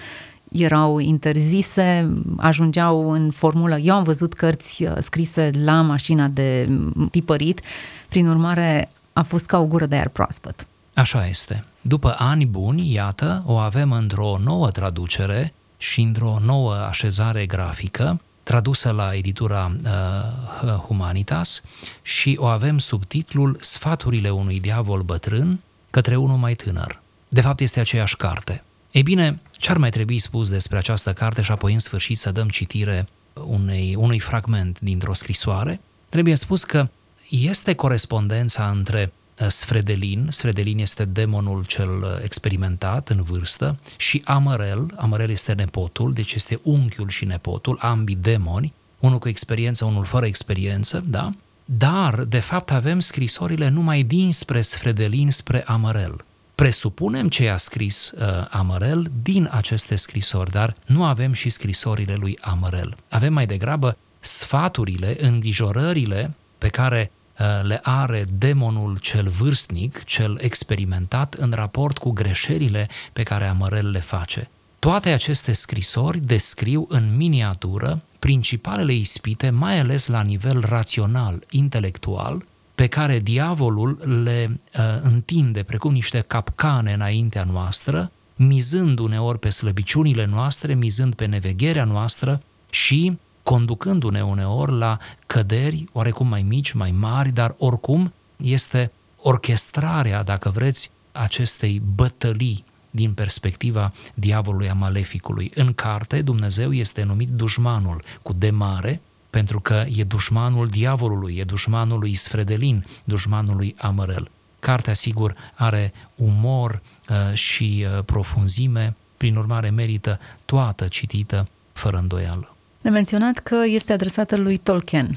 erau 0.51 0.99
interzise, 0.99 2.13
ajungeau 2.37 3.11
în 3.11 3.31
formulă. 3.31 3.77
Eu 3.77 3.95
am 3.95 4.03
văzut 4.03 4.33
cărți 4.33 4.83
uh, 4.83 4.95
scrise 4.99 5.49
la 5.63 5.81
mașina 5.81 6.27
de 6.27 6.69
tipărit, 7.11 7.61
prin 8.09 8.27
urmare 8.27 8.89
a 9.13 9.21
fost 9.21 9.45
ca 9.45 9.59
o 9.59 9.65
gură 9.65 9.85
de 9.85 9.95
aer 9.95 10.07
proaspăt. 10.07 10.67
Așa 10.93 11.27
este. 11.27 11.63
După 11.81 12.15
ani 12.17 12.45
buni, 12.45 12.93
iată, 12.93 13.43
o 13.45 13.55
avem 13.57 13.91
într-o 13.91 14.37
nouă 14.43 14.69
traducere 14.69 15.53
și 15.77 16.01
într-o 16.01 16.39
nouă 16.45 16.73
așezare 16.73 17.45
grafică, 17.45 18.19
tradusă 18.43 18.91
la 18.91 19.15
editura 19.15 19.75
uh, 19.83 20.69
Humanitas 20.69 21.61
și 22.01 22.37
o 22.39 22.45
avem 22.45 22.77
sub 22.77 23.05
titlul 23.05 23.57
Sfaturile 23.61 24.29
unui 24.29 24.59
diavol 24.59 25.01
bătrân 25.01 25.59
către 25.89 26.15
unul 26.15 26.37
mai 26.37 26.55
tânăr. 26.55 27.01
De 27.29 27.41
fapt, 27.41 27.59
este 27.59 27.79
aceeași 27.79 28.17
carte. 28.17 28.63
Ei 28.91 29.03
bine, 29.03 29.39
ce 29.51 29.71
ar 29.71 29.77
mai 29.77 29.89
trebui 29.89 30.19
spus 30.19 30.49
despre 30.49 30.77
această 30.77 31.13
carte 31.13 31.41
și 31.41 31.51
apoi 31.51 31.73
în 31.73 31.79
sfârșit 31.79 32.17
să 32.17 32.31
dăm 32.31 32.49
citire 32.49 33.07
unei, 33.33 33.95
unui 33.95 34.19
fragment 34.19 34.79
dintr-o 34.79 35.13
scrisoare? 35.13 35.79
Trebuie 36.09 36.35
spus 36.35 36.63
că 36.63 36.87
este 37.29 37.73
corespondența 37.73 38.69
între 38.69 39.11
Uh, 39.13 39.22
Sfredelin, 39.47 40.27
Sfredelin 40.29 40.79
este 40.79 41.05
demonul 41.05 41.65
cel 41.65 42.01
uh, 42.01 42.23
experimentat 42.23 43.09
în 43.09 43.23
vârstă, 43.23 43.77
și 43.97 44.21
Amărel, 44.25 44.93
Amărel 44.95 45.29
este 45.29 45.53
nepotul, 45.53 46.13
deci 46.13 46.33
este 46.33 46.59
unchiul 46.63 47.09
și 47.09 47.25
nepotul, 47.25 47.77
ambii 47.81 48.15
demoni, 48.15 48.73
unul 48.99 49.19
cu 49.19 49.29
experiență, 49.29 49.85
unul 49.85 50.05
fără 50.05 50.25
experiență, 50.25 51.03
da? 51.07 51.29
dar 51.65 52.23
de 52.23 52.39
fapt 52.39 52.71
avem 52.71 52.99
scrisorile 52.99 53.69
numai 53.69 54.03
dinspre 54.03 54.61
Sfredelin 54.61 55.31
spre 55.31 55.63
Amărel. 55.65 56.25
Presupunem 56.55 57.29
ce 57.29 57.49
a 57.49 57.57
scris 57.57 58.11
uh, 58.11 58.47
Amărel 58.49 59.11
din 59.23 59.49
aceste 59.51 59.95
scrisori, 59.95 60.51
dar 60.51 60.75
nu 60.85 61.03
avem 61.03 61.33
și 61.33 61.49
scrisorile 61.49 62.15
lui 62.15 62.37
Amărel. 62.41 62.95
Avem 63.09 63.33
mai 63.33 63.45
degrabă 63.45 63.97
sfaturile, 64.19 65.17
îngrijorările 65.19 66.33
pe 66.57 66.67
care 66.67 67.11
uh, 67.11 67.22
le 67.63 67.79
are 67.83 68.25
demonul 68.37 68.97
cel 68.97 69.29
vârstnic, 69.29 70.03
cel 70.03 70.37
experimentat 70.41 71.33
în 71.33 71.51
raport 71.51 71.97
cu 71.97 72.11
greșelile 72.11 72.87
pe 73.13 73.23
care 73.23 73.45
Amărel 73.45 73.89
le 73.89 73.99
face. 73.99 74.49
Toate 74.79 75.09
aceste 75.09 75.51
scrisori 75.51 76.19
descriu 76.19 76.85
în 76.89 77.15
miniatură 77.15 78.01
principalele 78.19 78.93
ispite, 78.93 79.49
mai 79.49 79.79
ales 79.79 80.07
la 80.07 80.21
nivel 80.21 80.63
rațional, 80.67 81.43
intelectual, 81.49 82.45
pe 82.75 82.87
care 82.87 83.19
diavolul 83.19 84.21
le 84.23 84.59
uh, 84.77 84.81
întinde 85.01 85.63
precum 85.63 85.91
niște 85.91 86.23
capcane 86.27 86.93
înaintea 86.93 87.43
noastră, 87.43 88.11
mizând 88.35 88.99
uneori 88.99 89.39
pe 89.39 89.49
slăbiciunile 89.49 90.25
noastre, 90.25 90.73
mizând 90.73 91.15
pe 91.15 91.25
nevegherea 91.25 91.83
noastră 91.83 92.41
și 92.69 93.17
conducându-ne 93.43 94.23
uneori 94.23 94.71
la 94.71 94.97
căderi 95.27 95.89
oarecum 95.91 96.27
mai 96.27 96.41
mici, 96.41 96.71
mai 96.71 96.91
mari, 96.91 97.31
dar 97.31 97.55
oricum 97.57 98.13
este 98.37 98.91
orchestrarea, 99.21 100.23
dacă 100.23 100.49
vreți, 100.49 100.91
acestei 101.11 101.81
bătălii 101.95 102.63
din 102.89 103.13
perspectiva 103.13 103.93
diavolului 104.13 104.69
a 104.69 104.73
maleficului. 104.73 105.51
În 105.55 105.73
carte, 105.73 106.21
Dumnezeu 106.21 106.73
este 106.73 107.03
numit 107.03 107.29
dușmanul 107.29 108.03
cu 108.21 108.33
de 108.33 108.49
mare, 108.49 109.01
pentru 109.29 109.59
că 109.59 109.85
e 109.95 110.03
dușmanul 110.03 110.67
diavolului, 110.67 111.35
e 111.35 111.43
dușmanul 111.43 111.99
lui 111.99 112.15
Sfredelin, 112.15 112.85
dușmanul 113.03 113.55
lui 113.55 113.75
Amărel. 113.77 114.29
Cartea, 114.59 114.93
sigur, 114.93 115.35
are 115.53 115.93
umor 116.15 116.81
uh, 117.09 117.33
și 117.33 117.85
uh, 117.85 118.03
profunzime, 118.05 118.95
prin 119.17 119.35
urmare 119.35 119.69
merită 119.69 120.19
toată 120.45 120.87
citită, 120.87 121.47
fără 121.71 121.97
îndoială. 121.97 122.52
Ne 122.83 122.89
menționat 122.89 123.37
că 123.37 123.55
este 123.65 123.93
adresată 123.93 124.35
lui 124.35 124.57
Tolkien. 124.57 125.15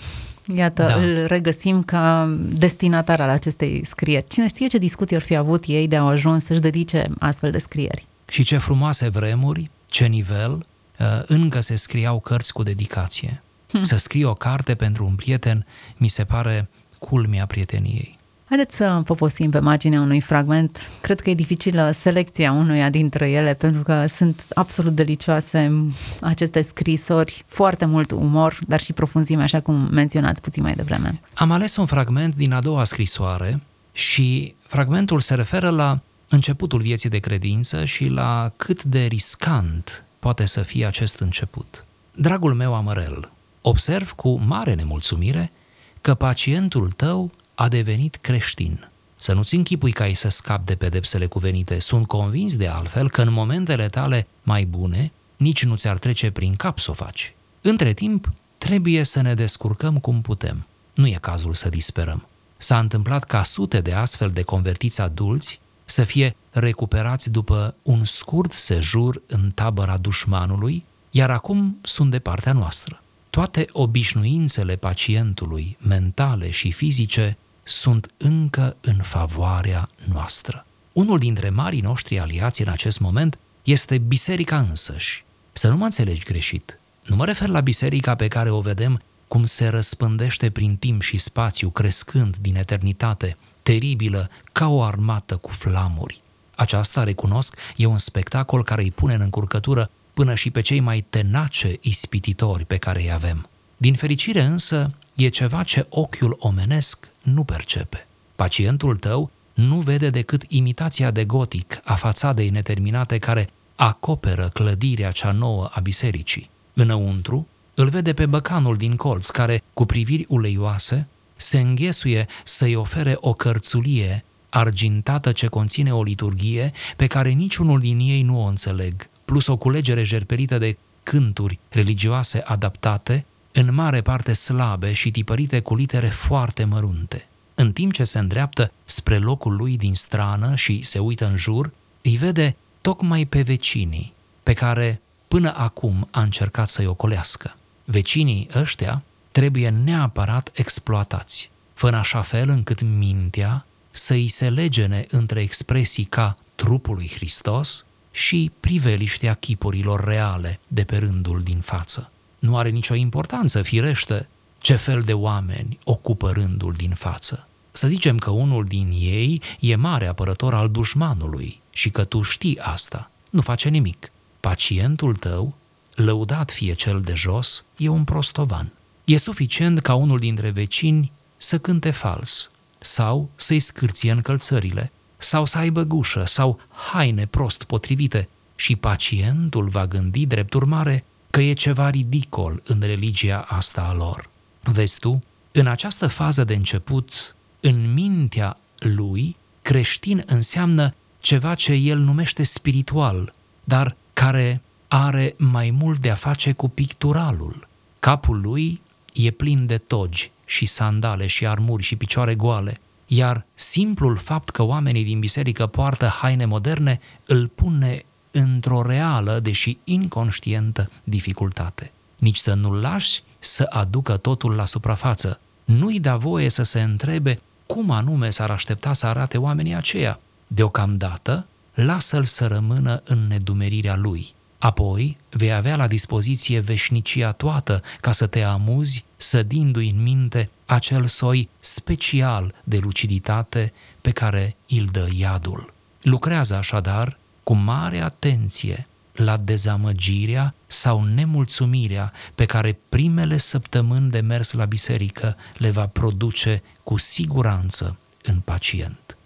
Iată, 0.54 0.82
da. 0.82 0.94
îl 0.94 1.26
regăsim 1.26 1.82
ca 1.82 2.37
destinatar 2.38 3.20
al 3.20 3.28
acestei 3.28 3.85
scrieri. 3.85 4.28
Cine 4.28 4.46
știe 4.49 4.66
ce 4.66 4.78
discuții 4.78 5.16
ar 5.16 5.23
fi 5.23 5.37
avut 5.37 5.64
ei 5.66 5.88
de 5.88 5.96
a 5.96 6.02
ajuns 6.02 6.44
să-și 6.44 6.61
dedice 6.61 7.06
astfel 7.18 7.50
de 7.50 7.58
scrieri. 7.58 8.06
Și 8.28 8.44
ce 8.44 8.58
frumoase 8.58 9.08
vremuri, 9.08 9.70
ce 9.88 10.06
nivel, 10.06 10.52
uh, 10.99 11.06
încă 11.26 11.61
se 11.61 11.76
scriau 11.76 12.20
cărți 12.20 12.52
cu 12.52 12.62
dedicație. 12.62 13.42
Hm. 13.70 13.82
Să 13.82 13.96
scrii 13.96 14.25
o 14.25 14.35
carte 14.35 14.75
pentru 14.75 15.04
un 15.06 15.14
prieten 15.14 15.66
mi 15.96 16.08
se 16.08 16.25
pare 16.25 16.68
culmea 16.99 17.46
prieteniei. 17.46 18.15
Haideți 18.48 18.76
să 18.76 19.00
poposim 19.04 19.50
pe 19.50 19.58
marginea 19.58 20.00
unui 20.00 20.20
fragment. 20.20 20.90
Cred 21.00 21.20
că 21.20 21.30
e 21.30 21.34
dificilă 21.34 21.90
selecția 21.90 22.52
unuia 22.52 22.90
dintre 22.90 23.30
ele, 23.30 23.54
pentru 23.54 23.82
că 23.82 24.06
sunt 24.06 24.46
absolut 24.54 24.94
delicioase 24.94 25.86
aceste 26.20 26.60
scrisori, 26.62 27.44
foarte 27.46 27.84
mult 27.84 28.10
umor, 28.10 28.58
dar 28.66 28.80
și 28.80 28.92
profunzime, 28.92 29.42
așa 29.42 29.60
cum 29.60 29.88
menționați 29.90 30.40
puțin 30.40 30.62
mai 30.62 30.72
devreme. 30.72 31.20
Am 31.34 31.50
ales 31.50 31.76
un 31.76 31.86
fragment 31.86 32.34
din 32.34 32.52
a 32.52 32.60
doua 32.60 32.84
scrisoare 32.84 33.60
și 33.92 34.54
fragmentul 34.66 35.20
se 35.20 35.34
referă 35.34 35.68
la 35.68 36.00
începutul 36.28 36.80
vieții 36.80 37.10
de 37.10 37.18
credință 37.18 37.84
și 37.84 38.06
la 38.08 38.52
cât 38.56 38.82
de 38.82 39.04
riscant 39.04 40.04
poate 40.18 40.46
să 40.46 40.62
fie 40.62 40.86
acest 40.86 41.18
început. 41.18 41.84
Dragul 42.14 42.54
meu 42.54 42.74
Amărel, 42.74 43.30
observ 43.60 44.10
cu 44.10 44.40
mare 44.46 44.74
nemulțumire 44.74 45.52
că 46.00 46.14
pacientul 46.14 46.90
tău 46.96 47.30
a 47.58 47.68
devenit 47.68 48.16
creștin. 48.20 48.88
Să 49.16 49.32
nu-ți 49.32 49.54
închipui 49.54 49.92
că 49.92 50.02
ai 50.02 50.14
să 50.14 50.28
scapi 50.28 50.64
de 50.64 50.75
pedepsele 50.75 51.26
cuvenite. 51.26 51.78
Sunt 51.78 52.06
convins 52.06 52.56
de 52.56 52.66
altfel 52.66 53.10
că 53.10 53.22
în 53.22 53.32
momentele 53.32 53.88
tale 53.88 54.26
mai 54.42 54.64
bune, 54.64 55.12
nici 55.36 55.64
nu 55.64 55.76
ți-ar 55.76 55.98
trece 55.98 56.30
prin 56.30 56.54
cap 56.54 56.78
să 56.78 56.90
o 56.90 56.94
faci. 56.94 57.34
Între 57.60 57.92
timp, 57.92 58.32
trebuie 58.58 59.02
să 59.02 59.20
ne 59.20 59.34
descurcăm 59.34 59.98
cum 59.98 60.22
putem. 60.22 60.66
Nu 60.94 61.06
e 61.06 61.18
cazul 61.20 61.54
să 61.54 61.68
disperăm. 61.68 62.28
S-a 62.56 62.78
întâmplat 62.78 63.25
ca 63.25 63.42
sute 63.42 63.80
de 63.80 63.92
astfel 63.92 64.30
de 64.30 64.42
convertiți 64.42 65.00
adulți 65.00 65.60
să 65.84 66.04
fie 66.04 66.36
recuperați 66.50 67.30
după 67.30 67.75
un 67.82 68.04
scurt 68.04 68.52
sejur 68.52 69.22
în 69.26 69.50
tabăra 69.50 69.96
dușmanului, 69.96 70.84
iar 71.10 71.30
acum 71.30 71.78
sunt 71.82 72.10
de 72.10 72.18
partea 72.18 72.52
noastră. 72.52 73.02
Toate 73.30 73.66
obișnuințele 73.72 74.76
pacientului, 74.76 75.76
mentale 75.80 76.50
și 76.50 76.72
fizice, 76.72 77.36
sunt 77.68 78.11
încă 78.16 78.76
în 78.80 78.96
favoarea 78.96 79.88
noastră. 80.12 80.66
Unul 80.92 81.18
dintre 81.18 81.50
marii 81.50 81.80
noștri 81.80 82.18
aliați 82.18 82.62
în 82.62 82.68
acest 82.68 82.99
moment 83.00 83.38
este 83.62 83.99
biserica 83.99 84.58
însăși. 84.58 85.25
Să 85.52 85.68
nu 85.68 85.76
mă 85.76 85.85
înțelegi 85.85 86.25
greșit. 86.25 86.78
Nu 87.02 87.16
mă 87.16 87.25
refer 87.25 87.49
la 87.49 87.61
biserica 87.61 88.14
pe 88.14 88.28
care 88.28 88.50
o 88.50 88.61
vedem 88.61 89.02
cum 89.28 89.44
se 89.44 89.66
răspândește 89.68 90.50
prin 90.50 90.76
timp 90.76 91.02
și 91.02 91.18
spațiu, 91.18 91.70
crescând 91.70 92.37
din 92.37 92.56
eternitate, 92.56 93.37
teribilă, 93.62 94.30
ca 94.52 94.68
o 94.68 94.82
armată 94.82 95.37
cu 95.37 95.50
flamuri. 95.50 96.20
Aceasta, 96.54 97.04
recunosc, 97.04 97.56
e 97.76 97.87
un 97.87 97.99
spectacol 97.99 98.64
care 98.64 98.82
îi 98.82 98.90
pune 98.90 99.14
în 99.14 99.20
încurcătură 99.20 99.90
până 100.14 100.35
și 100.35 100.50
pe 100.50 100.61
cei 100.61 100.80
mai 100.80 101.06
tenace 101.11 101.78
ispititori 101.80 102.64
pe 102.64 102.76
care 102.76 103.00
îi 103.00 103.12
avem. 103.12 103.49
Din 103.76 103.94
fericire 103.94 104.42
însă, 104.42 104.90
e 105.14 105.28
ceva 105.28 105.62
ce 105.62 105.87
ochiul 105.88 106.37
omenesc 106.38 107.08
nu 107.26 107.45
percepe. 107.45 108.06
Pacientul 108.37 108.97
tău 108.97 109.30
nu 109.54 109.76
vede 109.76 110.11
decât 110.11 110.45
imitația 110.49 111.11
de 111.11 111.25
gotic 111.25 111.80
a 111.85 111.95
fațadei 111.95 112.49
neterminate 112.49 113.18
care 113.18 113.50
acoperă 113.75 114.49
clădirea 114.52 115.11
cea 115.11 115.33
nouă 115.33 115.68
a 115.73 115.80
bisericii. 115.80 116.50
Înăuntru, 116.75 117.47
îl 117.75 117.88
vede 117.88 118.12
pe 118.12 118.26
băcanul 118.26 118.76
din 118.76 118.97
colț 118.97 119.28
care, 119.28 119.62
cu 119.73 119.85
priviri 119.85 120.25
uleioase, 120.28 121.09
se 121.37 121.61
înghesuie 121.61 122.26
să-i 122.45 122.75
ofere 122.75 123.16
o 123.21 123.33
cărțulie 123.33 124.25
argintată 124.49 125.33
ce 125.33 125.47
conține 125.47 125.95
o 125.95 126.02
liturghie 126.02 126.73
pe 126.97 127.06
care 127.06 127.30
niciunul 127.30 127.80
din 127.80 127.99
ei 127.99 128.23
nu 128.23 128.42
o 128.42 128.47
înțeleg, 128.47 129.09
plus 129.25 129.47
o 129.47 129.56
culegere 129.56 130.02
jerperită 130.02 130.59
de 130.59 130.76
cânturi 131.02 131.59
religioase 131.68 132.40
adaptate 132.45 133.25
în 133.58 133.75
mare 133.75 134.00
parte 134.00 134.32
slabe 134.32 134.92
și 134.92 135.10
tipărite 135.10 135.60
cu 135.60 135.75
litere 135.75 136.08
foarte 136.08 136.64
mărunte. 136.64 137.26
În 137.54 137.72
timp 137.72 137.92
ce 137.92 138.04
se 138.04 138.18
îndreaptă 138.18 138.72
spre 138.84 139.18
locul 139.18 139.56
lui 139.56 139.76
din 139.76 139.94
strană 139.94 140.54
și 140.54 140.82
se 140.82 140.98
uită 140.98 141.26
în 141.26 141.36
jur, 141.36 141.72
îi 142.02 142.16
vede 142.16 142.56
tocmai 142.80 143.25
pe 143.25 143.42
vecinii 143.42 144.12
pe 144.42 144.52
care 144.52 145.00
până 145.28 145.54
acum 145.56 146.08
a 146.10 146.22
încercat 146.22 146.68
să-i 146.68 146.86
ocolească. 146.86 147.56
Vecinii 147.84 148.48
ăștia 148.54 149.02
trebuie 149.32 149.68
neapărat 149.68 150.50
exploatați, 150.54 151.50
fără 151.75 151.96
așa 151.96 152.22
fel 152.22 152.48
încât 152.48 152.82
mintea 152.82 153.66
să 153.90 154.12
îi 154.12 154.28
se 154.28 154.50
legene 154.50 155.06
între 155.10 155.40
expresii 155.40 156.04
ca 156.04 156.36
trupul 156.54 156.94
lui 156.94 157.10
Hristos 157.14 157.84
și 158.10 158.50
priveliștea 158.60 159.34
chipurilor 159.34 160.04
reale 160.04 160.60
de 160.68 160.84
pe 160.84 160.96
rândul 160.96 161.40
din 161.40 161.60
față. 161.60 162.10
Nu 162.38 162.57
are 162.57 162.71
nicio 162.71 162.95
importanță, 162.95 163.62
firește, 163.62 164.28
ce 164.59 164.76
fel 164.76 165.02
de 165.02 165.12
oameni 165.12 165.78
ocupă 165.85 166.31
rândul 166.31 166.73
din 166.73 166.95
față. 166.95 167.49
Să 167.73 167.88
zicem 167.88 168.19
că 168.19 168.31
unul 168.31 168.64
din 168.64 168.88
ei 168.93 169.43
e 169.61 169.76
mare 169.76 170.07
apărător 170.07 170.55
al 170.55 170.69
dușmanului 170.69 171.61
și 171.71 171.90
că 171.90 172.05
tu 172.05 172.23
știi 172.23 172.59
asta. 172.59 173.11
Nu 173.31 173.40
face 173.40 173.69
nimic. 173.69 174.11
Pacientul 174.40 175.16
tău, 175.16 175.55
lăudat 175.95 176.50
fie 176.50 176.75
cel 176.75 177.00
de 177.00 177.14
jos, 177.14 177.64
e 177.76 177.88
un 177.88 178.05
prostovan. 178.05 178.73
E 179.05 179.16
suficient 179.16 179.81
ca 179.81 179.95
unul 179.95 180.19
dintre 180.19 180.50
vecini 180.50 181.12
să 181.37 181.59
cânte 181.59 181.90
fals 181.90 182.50
sau 182.78 183.31
să-i 183.37 183.59
scârție 183.59 184.11
încălțările 184.11 184.93
sau 185.16 185.45
să 185.45 185.59
aibă 185.59 185.83
gușă 185.83 186.25
sau 186.25 186.61
haine 186.93 187.26
prost 187.26 187.64
potrivite 187.64 188.28
și 188.57 188.76
pacientul 188.76 189.69
va 189.69 189.87
gândi 189.87 190.26
drept 190.26 190.55
urmare 190.55 191.05
că 191.37 191.43
e 191.43 191.52
ceva 191.52 191.90
ridicol 191.90 192.62
în 192.66 192.81
religia 192.81 193.45
asta 193.49 193.83
a 193.83 193.95
lor. 193.95 194.31
Vezi 194.62 194.99
tu, 194.99 195.25
în 195.52 195.66
această 195.66 196.07
fază 196.07 196.45
de 196.45 196.55
început, 196.55 197.37
în 197.61 197.93
mintea 197.93 198.57
lui, 198.78 199.37
creștin 199.62 200.23
înseamnă 200.26 200.95
ceva 201.21 201.55
ce 201.55 201.73
el 201.73 201.99
numește 201.99 202.43
spiritual, 202.43 203.35
dar 203.64 203.97
care 204.12 204.62
are 204.88 205.35
mai 205.38 205.71
mult 205.71 206.00
de 206.00 206.11
a 206.11 206.14
face 206.14 206.52
cu 206.52 206.69
picturalul. 206.69 207.69
Capul 207.99 208.40
lui 208.40 208.81
e 209.14 209.31
plin 209.31 209.66
de 209.66 209.76
togi 209.76 210.31
și 210.45 210.66
sandale 210.66 211.26
și 211.26 211.47
armuri 211.47 211.83
și 211.83 211.97
picioare 211.97 212.35
goale, 212.35 212.81
iar 213.07 213.47
simplul 213.55 214.16
fapt 214.16 214.50
că 214.50 214.62
oamenii 214.62 215.05
din 215.05 215.19
biserică 215.19 215.66
poartă 215.66 216.07
haine 216.07 216.45
moderne 216.45 217.00
îl 217.26 217.47
pune 217.47 218.05
într-o 218.38 218.83
reală, 218.83 219.40
deși 219.40 219.78
inconștientă, 219.85 220.90
dificultate. 221.05 221.93
Nici 222.16 222.37
să 222.37 222.55
nu-l 222.55 222.81
lași 222.81 223.23
să 223.38 223.66
aducă 223.71 224.16
totul 224.16 224.52
la 224.52 224.64
suprafață, 224.64 225.40
nu-i 225.64 226.00
da 226.00 226.16
voie 226.16 226.49
să 226.49 226.62
se 226.62 226.83
întrebe 226.83 227.40
cum 227.66 227.90
anume 227.90 228.31
s-ar 228.31 228.50
aștepta 228.50 228.93
să 228.93 229.07
arate 229.07 229.38
oamenii 229.38 229.75
aceia. 229.75 230.21
Deocamdată, 230.47 231.47
lasă-l 231.75 232.25
să 232.25 232.47
rămână 232.47 233.02
în 233.05 233.26
nedumerirea 233.26 233.97
lui. 233.97 234.35
Apoi 234.59 235.16
vei 235.31 235.52
avea 235.52 235.76
la 235.76 235.87
dispoziție 235.87 236.61
veșnicia 236.61 237.33
toată 237.33 237.83
ca 238.00 238.12
să 238.12 238.26
te 238.26 238.43
amuzi, 238.43 239.05
sădindu-i 239.16 239.90
în 239.90 240.02
minte 240.02 240.50
acel 240.66 241.07
soi 241.07 241.49
special 241.61 242.55
de 242.64 242.78
luciditate 242.78 243.73
pe 244.00 244.11
care 244.11 244.57
îl 244.69 244.88
dă 244.93 245.09
iadul. 245.16 245.73
Lucrează 246.02 246.55
așadar 246.55 247.19
cu 247.46 247.54
mare 247.54 248.02
atenție 248.02 248.86
la 249.12 249.36
dezamăgirea 249.36 250.54
sau 250.66 251.04
nemulțumirea 251.14 252.12
pe 252.34 252.44
care 252.44 252.78
primele 252.88 253.36
săptămâni 253.36 254.10
de 254.10 254.20
mers 254.20 254.52
la 254.52 254.64
biserică 254.64 255.36
le 255.56 255.70
va 255.70 255.86
produce 255.86 256.62
cu 256.82 256.98
siguranță 256.98 257.96
în 258.22 258.40
pacient. 258.40 259.16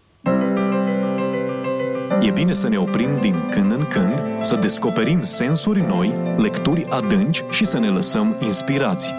E 2.21 2.31
bine 2.31 2.53
să 2.53 2.69
ne 2.69 2.79
oprim 2.79 3.21
din 3.21 3.49
când 3.51 3.73
în 3.73 3.87
când, 3.87 4.23
să 4.41 4.57
descoperim 4.57 5.23
sensuri 5.23 5.81
noi, 5.81 6.15
lecturi 6.37 6.85
adânci 6.85 7.43
și 7.51 7.65
să 7.65 7.79
ne 7.79 7.89
lăsăm 7.89 8.37
inspirați. 8.41 9.15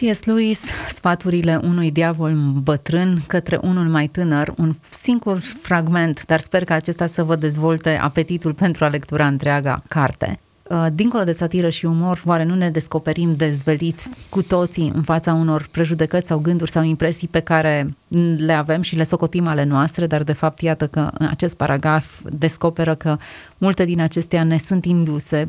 C.S. 0.00 0.24
Lewis, 0.24 0.64
sfaturile 0.88 1.60
unui 1.62 1.90
diavol 1.90 2.32
bătrân 2.62 3.18
către 3.26 3.58
unul 3.62 3.84
mai 3.84 4.06
tânăr, 4.06 4.54
un 4.56 4.74
singur 4.90 5.38
fragment, 5.38 6.24
dar 6.26 6.40
sper 6.40 6.64
că 6.64 6.72
acesta 6.72 7.06
să 7.06 7.22
vă 7.22 7.36
dezvolte 7.36 7.98
apetitul 8.02 8.52
pentru 8.52 8.84
a 8.84 8.88
lectura 8.88 9.26
întreaga 9.26 9.82
carte. 9.88 10.38
Uh, 10.62 10.86
dincolo 10.92 11.24
de 11.24 11.32
satiră 11.32 11.68
și 11.68 11.84
umor, 11.84 12.22
oare 12.24 12.44
nu 12.44 12.54
ne 12.54 12.70
descoperim 12.70 13.34
dezveliți 13.36 14.08
cu 14.28 14.42
toții 14.42 14.92
în 14.94 15.02
fața 15.02 15.32
unor 15.34 15.66
prejudecăți 15.70 16.26
sau 16.26 16.38
gânduri 16.38 16.70
sau 16.70 16.82
impresii 16.82 17.28
pe 17.28 17.40
care 17.40 17.94
le 18.36 18.52
avem 18.52 18.80
și 18.80 18.96
le 18.96 19.02
socotim 19.02 19.46
ale 19.46 19.64
noastre, 19.64 20.06
dar 20.06 20.22
de 20.22 20.32
fapt 20.32 20.60
iată 20.60 20.86
că 20.86 21.10
în 21.18 21.26
acest 21.26 21.56
paragraf 21.56 22.20
descoperă 22.30 22.94
că 22.94 23.16
multe 23.58 23.84
din 23.84 24.00
acestea 24.00 24.44
ne 24.44 24.58
sunt 24.58 24.84
induse 24.84 25.46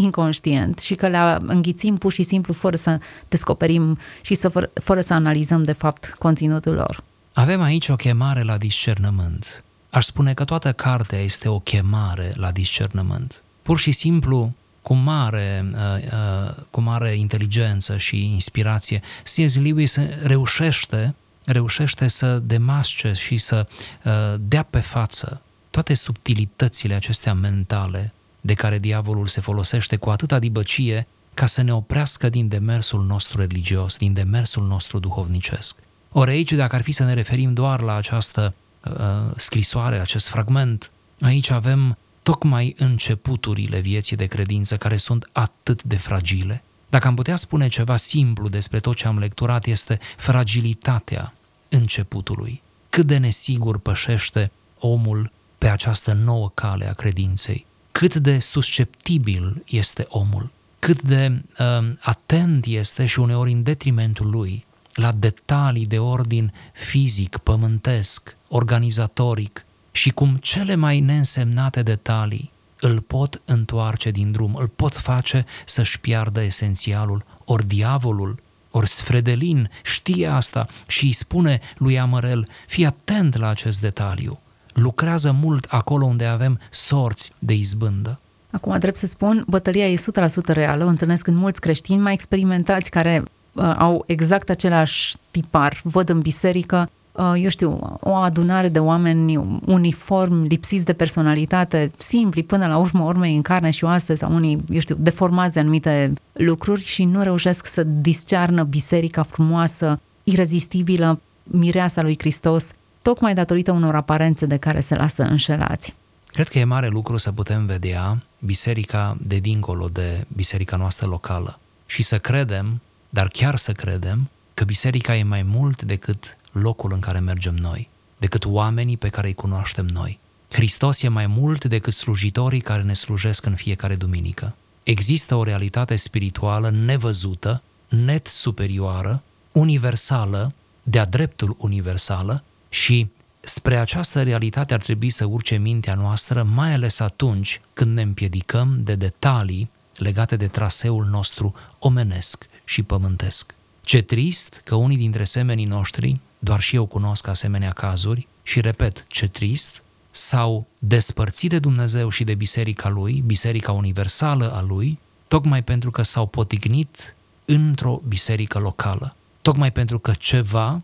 inconștient 0.00 0.78
și 0.78 0.94
că 0.94 1.08
le 1.08 1.38
înghițim 1.40 1.96
pur 1.96 2.12
și 2.12 2.22
simplu 2.22 2.52
fără 2.52 2.76
să 2.76 2.98
descoperim 3.28 3.98
și 4.20 4.34
să, 4.34 4.48
fără, 4.48 4.70
fără 4.74 5.00
să 5.00 5.14
analizăm 5.14 5.62
de 5.62 5.72
fapt 5.72 6.14
conținutul 6.18 6.74
lor. 6.74 7.02
Avem 7.32 7.62
aici 7.62 7.88
o 7.88 7.96
chemare 7.96 8.42
la 8.42 8.56
discernământ. 8.56 9.64
Aș 9.90 10.04
spune 10.04 10.34
că 10.34 10.44
toată 10.44 10.72
cartea 10.72 11.18
este 11.18 11.48
o 11.48 11.58
chemare 11.58 12.32
la 12.36 12.50
discernământ. 12.50 13.42
Pur 13.62 13.78
și 13.78 13.92
simplu, 13.92 14.52
cu 14.82 14.94
mare, 14.94 15.70
uh, 15.72 15.78
uh, 16.04 16.54
cu 16.70 16.80
mare 16.80 17.14
inteligență 17.14 17.96
și 17.96 18.32
inspirație, 18.32 19.02
C.S. 19.22 19.56
Lewis 19.56 19.96
reușește, 20.22 21.14
reușește 21.44 22.08
să 22.08 22.38
demasce 22.38 23.12
și 23.12 23.38
să 23.38 23.66
uh, 24.04 24.12
dea 24.38 24.62
pe 24.62 24.80
față 24.80 25.42
toate 25.70 25.94
subtilitățile 25.94 26.94
acestea 26.94 27.34
mentale 27.34 28.12
de 28.40 28.54
care 28.54 28.78
diavolul 28.78 29.26
se 29.26 29.40
folosește 29.40 29.96
cu 29.96 30.10
atâta 30.10 30.38
dibăcie 30.38 31.06
ca 31.34 31.46
să 31.46 31.62
ne 31.62 31.74
oprească 31.74 32.28
din 32.28 32.48
demersul 32.48 33.04
nostru 33.04 33.38
religios, 33.38 33.96
din 33.96 34.12
demersul 34.12 34.66
nostru 34.66 34.98
duhovnicesc. 34.98 35.76
Ori 36.12 36.30
aici, 36.30 36.52
dacă 36.52 36.76
ar 36.76 36.82
fi 36.82 36.92
să 36.92 37.04
ne 37.04 37.14
referim 37.14 37.52
doar 37.52 37.80
la 37.80 37.94
această 37.94 38.54
uh, 38.84 38.96
scrisoare, 39.36 40.00
acest 40.00 40.28
fragment, 40.28 40.90
aici 41.20 41.50
avem 41.50 41.96
tocmai 42.22 42.74
începuturile 42.78 43.78
vieții 43.78 44.16
de 44.16 44.26
credință 44.26 44.76
care 44.76 44.96
sunt 44.96 45.28
atât 45.32 45.82
de 45.82 45.96
fragile. 45.96 46.62
Dacă 46.88 47.06
am 47.06 47.14
putea 47.14 47.36
spune 47.36 47.68
ceva 47.68 47.96
simplu 47.96 48.48
despre 48.48 48.80
tot 48.80 48.96
ce 48.96 49.06
am 49.06 49.18
lecturat, 49.18 49.66
este 49.66 49.98
fragilitatea 50.16 51.34
începutului. 51.68 52.62
Cât 52.90 53.06
de 53.06 53.16
nesigur 53.16 53.78
pășește 53.78 54.50
omul 54.78 55.32
pe 55.58 55.68
această 55.68 56.12
nouă 56.12 56.50
cale 56.54 56.88
a 56.88 56.92
credinței 56.92 57.66
cât 57.92 58.14
de 58.14 58.38
susceptibil 58.38 59.62
este 59.66 60.06
omul, 60.08 60.50
cât 60.78 61.02
de 61.02 61.42
uh, 61.58 61.92
atent 62.00 62.64
este 62.66 63.06
și 63.06 63.20
uneori 63.20 63.52
în 63.52 63.62
detrimentul 63.62 64.30
lui 64.30 64.64
la 64.94 65.12
detalii 65.12 65.86
de 65.86 65.98
ordin 65.98 66.52
fizic, 66.72 67.36
pământesc, 67.36 68.36
organizatoric 68.48 69.64
și 69.92 70.10
cum 70.10 70.36
cele 70.36 70.74
mai 70.74 71.00
neînsemnate 71.00 71.82
detalii 71.82 72.50
îl 72.80 73.00
pot 73.00 73.40
întoarce 73.44 74.10
din 74.10 74.32
drum, 74.32 74.54
îl 74.54 74.66
pot 74.66 74.96
face 74.96 75.46
să-și 75.66 76.00
piardă 76.00 76.42
esențialul, 76.42 77.24
ori 77.44 77.66
diavolul, 77.66 78.42
ori 78.70 78.88
Sfredelin 78.88 79.70
știe 79.82 80.26
asta 80.26 80.68
și 80.86 81.04
îi 81.04 81.12
spune 81.12 81.60
lui 81.76 81.98
Amărel, 81.98 82.48
fii 82.66 82.86
atent 82.86 83.36
la 83.36 83.48
acest 83.48 83.80
detaliu 83.80 84.40
lucrează 84.74 85.36
mult 85.42 85.66
acolo 85.68 86.04
unde 86.04 86.24
avem 86.24 86.58
sorți 86.70 87.32
de 87.38 87.54
izbândă. 87.54 88.18
Acum, 88.50 88.78
drept 88.78 88.96
să 88.96 89.06
spun, 89.06 89.44
bătălia 89.48 89.88
e 89.88 89.96
100% 89.96 89.98
reală. 90.46 90.84
O 90.84 90.88
întâlnesc 90.88 91.26
în 91.26 91.36
mulți 91.36 91.60
creștini 91.60 92.00
mai 92.00 92.12
experimentați 92.12 92.90
care 92.90 93.22
uh, 93.52 93.74
au 93.78 94.04
exact 94.06 94.50
același 94.50 95.16
tipar. 95.30 95.80
Văd 95.82 96.08
în 96.08 96.20
biserică, 96.20 96.90
uh, 97.12 97.32
eu 97.36 97.48
știu, 97.48 97.98
o 98.00 98.14
adunare 98.14 98.68
de 98.68 98.78
oameni 98.78 99.36
uniform, 99.66 100.42
lipsiți 100.42 100.84
de 100.84 100.92
personalitate, 100.92 101.92
simpli, 101.96 102.42
până 102.42 102.66
la 102.66 102.76
urmă 102.76 103.04
urmei 103.04 103.36
în 103.36 103.42
carne 103.42 103.70
și 103.70 103.84
oase, 103.84 104.14
sau 104.14 104.34
unii, 104.34 104.64
eu 104.68 104.80
știu, 104.80 104.96
deformați 104.98 105.58
anumite 105.58 106.12
lucruri 106.32 106.84
și 106.84 107.04
nu 107.04 107.22
reușesc 107.22 107.66
să 107.66 107.82
discearnă 107.82 108.62
biserica 108.62 109.22
frumoasă, 109.22 110.00
irezistibilă, 110.24 111.20
mireasa 111.42 112.02
lui 112.02 112.16
Hristos 112.18 112.70
tocmai 113.02 113.34
datorită 113.34 113.72
unor 113.72 113.94
aparențe 113.94 114.46
de 114.46 114.56
care 114.56 114.80
se 114.80 114.94
lasă 114.94 115.22
înșelați. 115.22 115.94
Cred 116.26 116.48
că 116.48 116.58
e 116.58 116.64
mare 116.64 116.88
lucru 116.88 117.16
să 117.16 117.32
putem 117.32 117.66
vedea 117.66 118.22
biserica 118.38 119.16
de 119.20 119.38
dincolo 119.38 119.88
de 119.88 120.24
biserica 120.34 120.76
noastră 120.76 121.06
locală 121.06 121.58
și 121.86 122.02
să 122.02 122.18
credem, 122.18 122.80
dar 123.08 123.28
chiar 123.28 123.56
să 123.56 123.72
credem, 123.72 124.28
că 124.54 124.64
biserica 124.64 125.16
e 125.16 125.22
mai 125.22 125.42
mult 125.42 125.82
decât 125.82 126.36
locul 126.52 126.92
în 126.92 127.00
care 127.00 127.18
mergem 127.18 127.54
noi, 127.54 127.88
decât 128.18 128.44
oamenii 128.44 128.96
pe 128.96 129.08
care 129.08 129.26
îi 129.26 129.34
cunoaștem 129.34 129.86
noi. 129.86 130.18
Hristos 130.50 131.02
e 131.02 131.08
mai 131.08 131.26
mult 131.26 131.64
decât 131.64 131.92
slujitorii 131.92 132.60
care 132.60 132.82
ne 132.82 132.94
slujesc 132.94 133.46
în 133.46 133.54
fiecare 133.54 133.94
duminică. 133.94 134.54
Există 134.82 135.34
o 135.34 135.42
realitate 135.42 135.96
spirituală 135.96 136.70
nevăzută, 136.70 137.62
net 137.88 138.26
superioară, 138.26 139.22
universală, 139.52 140.52
de-a 140.82 141.04
dreptul 141.04 141.56
universală, 141.58 142.42
și 142.70 143.10
spre 143.40 143.76
această 143.76 144.22
realitate 144.22 144.74
ar 144.74 144.82
trebui 144.82 145.10
să 145.10 145.24
urce 145.24 145.56
mintea 145.56 145.94
noastră, 145.94 146.42
mai 146.42 146.72
ales 146.72 147.00
atunci 147.00 147.60
când 147.72 147.94
ne 147.94 148.02
împiedicăm 148.02 148.76
de 148.80 148.94
detalii 148.94 149.70
legate 149.96 150.36
de 150.36 150.46
traseul 150.46 151.04
nostru 151.04 151.54
omenesc 151.78 152.46
și 152.64 152.82
pământesc. 152.82 153.54
Ce 153.82 154.00
trist 154.02 154.60
că 154.64 154.74
unii 154.74 154.96
dintre 154.96 155.24
semenii 155.24 155.64
noștri, 155.64 156.18
doar 156.38 156.60
și 156.60 156.76
eu 156.76 156.86
cunosc 156.86 157.26
asemenea 157.26 157.70
cazuri, 157.70 158.28
și 158.42 158.60
repet, 158.60 159.04
ce 159.08 159.28
trist, 159.28 159.82
s-au 160.10 160.66
despărțit 160.78 161.50
de 161.50 161.58
Dumnezeu 161.58 162.08
și 162.08 162.24
de 162.24 162.34
biserica 162.34 162.88
lui, 162.88 163.22
biserica 163.26 163.72
universală 163.72 164.52
a 164.52 164.60
lui, 164.60 164.98
tocmai 165.28 165.62
pentru 165.62 165.90
că 165.90 166.02
s-au 166.02 166.26
potignit 166.26 167.16
într-o 167.44 168.00
biserică 168.08 168.58
locală. 168.58 169.16
Tocmai 169.42 169.72
pentru 169.72 169.98
că 169.98 170.12
ceva 170.18 170.72
Uh, 170.72 170.78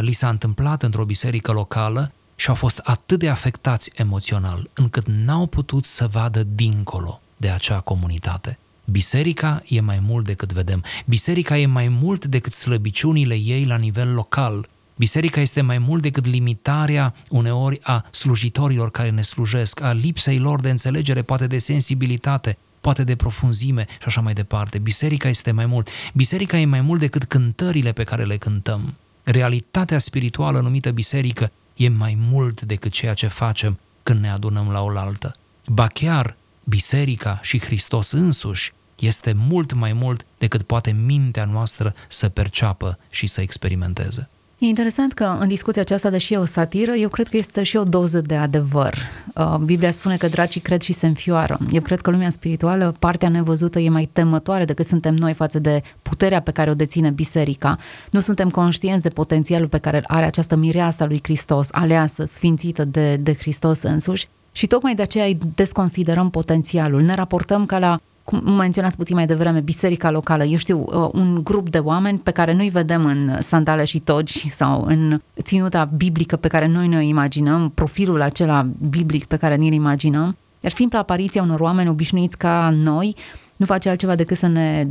li 0.00 0.12
s-a 0.12 0.28
întâmplat 0.28 0.82
într-o 0.82 1.04
biserică 1.04 1.52
locală 1.52 2.12
și 2.36 2.48
au 2.48 2.54
fost 2.54 2.78
atât 2.78 3.18
de 3.18 3.28
afectați 3.28 3.90
emoțional 3.94 4.70
încât 4.74 5.06
n-au 5.06 5.46
putut 5.46 5.84
să 5.84 6.06
vadă 6.06 6.42
dincolo 6.42 7.20
de 7.36 7.50
acea 7.50 7.80
comunitate. 7.80 8.58
Biserica 8.84 9.62
e 9.66 9.80
mai 9.80 9.98
mult 9.98 10.24
decât 10.24 10.52
vedem. 10.52 10.84
Biserica 11.04 11.58
e 11.58 11.66
mai 11.66 11.88
mult 11.88 12.24
decât 12.24 12.52
slăbiciunile 12.52 13.34
ei 13.34 13.64
la 13.64 13.76
nivel 13.76 14.12
local. 14.12 14.68
Biserica 14.96 15.40
este 15.40 15.60
mai 15.60 15.78
mult 15.78 16.02
decât 16.02 16.26
limitarea 16.26 17.14
uneori 17.28 17.78
a 17.82 18.04
slujitorilor 18.10 18.90
care 18.90 19.10
ne 19.10 19.22
slujesc, 19.22 19.80
a 19.80 19.92
lipsei 19.92 20.38
lor 20.38 20.60
de 20.60 20.70
înțelegere, 20.70 21.22
poate 21.22 21.46
de 21.46 21.58
sensibilitate, 21.58 22.58
poate 22.80 23.04
de 23.04 23.16
profunzime 23.16 23.86
și 23.88 24.06
așa 24.06 24.20
mai 24.20 24.32
departe. 24.32 24.78
Biserica 24.78 25.28
este 25.28 25.50
mai 25.50 25.66
mult. 25.66 25.88
Biserica 26.14 26.58
e 26.58 26.64
mai 26.64 26.80
mult 26.80 27.00
decât 27.00 27.24
cântările 27.24 27.92
pe 27.92 28.04
care 28.04 28.24
le 28.24 28.36
cântăm. 28.36 28.94
Realitatea 29.22 29.98
spirituală 29.98 30.60
numită 30.60 30.90
biserică 30.90 31.50
e 31.76 31.88
mai 31.88 32.16
mult 32.18 32.60
decât 32.60 32.92
ceea 32.92 33.14
ce 33.14 33.26
facem 33.26 33.78
când 34.02 34.20
ne 34.20 34.30
adunăm 34.30 34.70
la 34.70 34.82
oaltă. 34.82 35.36
Ba 35.66 35.86
chiar 35.86 36.36
biserica 36.64 37.38
și 37.42 37.60
Hristos 37.60 38.10
însuși 38.10 38.72
este 38.98 39.32
mult 39.32 39.72
mai 39.72 39.92
mult 39.92 40.26
decât 40.38 40.62
poate 40.62 40.90
mintea 40.90 41.44
noastră 41.44 41.94
să 42.08 42.28
perceapă 42.28 42.98
și 43.10 43.26
să 43.26 43.40
experimenteze. 43.40 44.28
E 44.62 44.66
interesant 44.66 45.12
că 45.12 45.36
în 45.40 45.48
discuția 45.48 45.82
aceasta, 45.82 46.10
deși 46.10 46.32
e 46.32 46.36
o 46.36 46.44
satiră, 46.44 46.92
eu 46.92 47.08
cred 47.08 47.28
că 47.28 47.36
este 47.36 47.62
și 47.62 47.76
o 47.76 47.84
doză 47.84 48.20
de 48.20 48.34
adevăr. 48.34 48.94
Uh, 49.34 49.56
Biblia 49.56 49.90
spune 49.90 50.16
că 50.16 50.28
dracii 50.28 50.60
cred 50.60 50.80
și 50.80 50.92
se 50.92 51.06
înfioară. 51.06 51.58
Eu 51.72 51.80
cred 51.80 52.00
că 52.00 52.10
lumea 52.10 52.30
spirituală, 52.30 52.94
partea 52.98 53.28
nevăzută, 53.28 53.78
e 53.78 53.88
mai 53.88 54.08
temătoare 54.12 54.64
decât 54.64 54.86
suntem 54.86 55.14
noi 55.14 55.32
față 55.32 55.58
de 55.58 55.82
puterea 56.02 56.40
pe 56.40 56.50
care 56.50 56.70
o 56.70 56.74
deține 56.74 57.10
biserica. 57.10 57.78
Nu 58.10 58.20
suntem 58.20 58.50
conștienți 58.50 59.02
de 59.02 59.08
potențialul 59.08 59.68
pe 59.68 59.78
care 59.78 60.02
are 60.06 60.24
această 60.24 60.56
mireasă 60.56 61.04
lui 61.04 61.20
Hristos, 61.22 61.68
aleasă, 61.70 62.24
sfințită 62.24 62.84
de, 62.84 63.16
de 63.16 63.34
Hristos 63.34 63.82
însuși. 63.82 64.28
Și 64.52 64.66
tocmai 64.66 64.94
de 64.94 65.02
aceea 65.02 65.24
îi 65.24 65.38
desconsiderăm 65.54 66.30
potențialul. 66.30 67.02
Ne 67.02 67.14
raportăm 67.14 67.66
ca 67.66 67.78
la 67.78 68.00
cum 68.24 68.54
menționați 68.54 68.96
puțin 68.96 69.16
mai 69.16 69.26
devreme, 69.26 69.60
biserica 69.60 70.10
locală, 70.10 70.44
eu 70.44 70.56
știu, 70.56 70.78
uh, 70.78 71.08
un 71.12 71.40
grup 71.44 71.70
de 71.70 71.78
oameni 71.78 72.18
pe 72.18 72.30
care 72.30 72.52
nu-i 72.52 72.68
vedem 72.68 73.04
în 73.04 73.40
sandale 73.40 73.84
și 73.84 73.98
togi 73.98 74.50
sau 74.50 74.84
în 74.84 75.20
ținuta 75.42 75.84
biblică 75.84 76.36
pe 76.36 76.48
care 76.48 76.66
noi 76.66 76.88
ne 76.88 77.04
imaginăm, 77.04 77.70
profilul 77.74 78.20
acela 78.20 78.66
biblic 78.90 79.24
pe 79.24 79.36
care 79.36 79.56
ni-l 79.56 79.72
imaginăm, 79.72 80.36
iar 80.60 80.72
simpla 80.72 80.98
apariția 80.98 81.42
unor 81.42 81.60
oameni 81.60 81.88
obișnuiți 81.88 82.38
ca 82.38 82.70
noi 82.74 83.16
nu 83.56 83.66
face 83.66 83.88
altceva 83.88 84.14
decât 84.14 84.36
să 84.36 84.46
ne, 84.46 84.86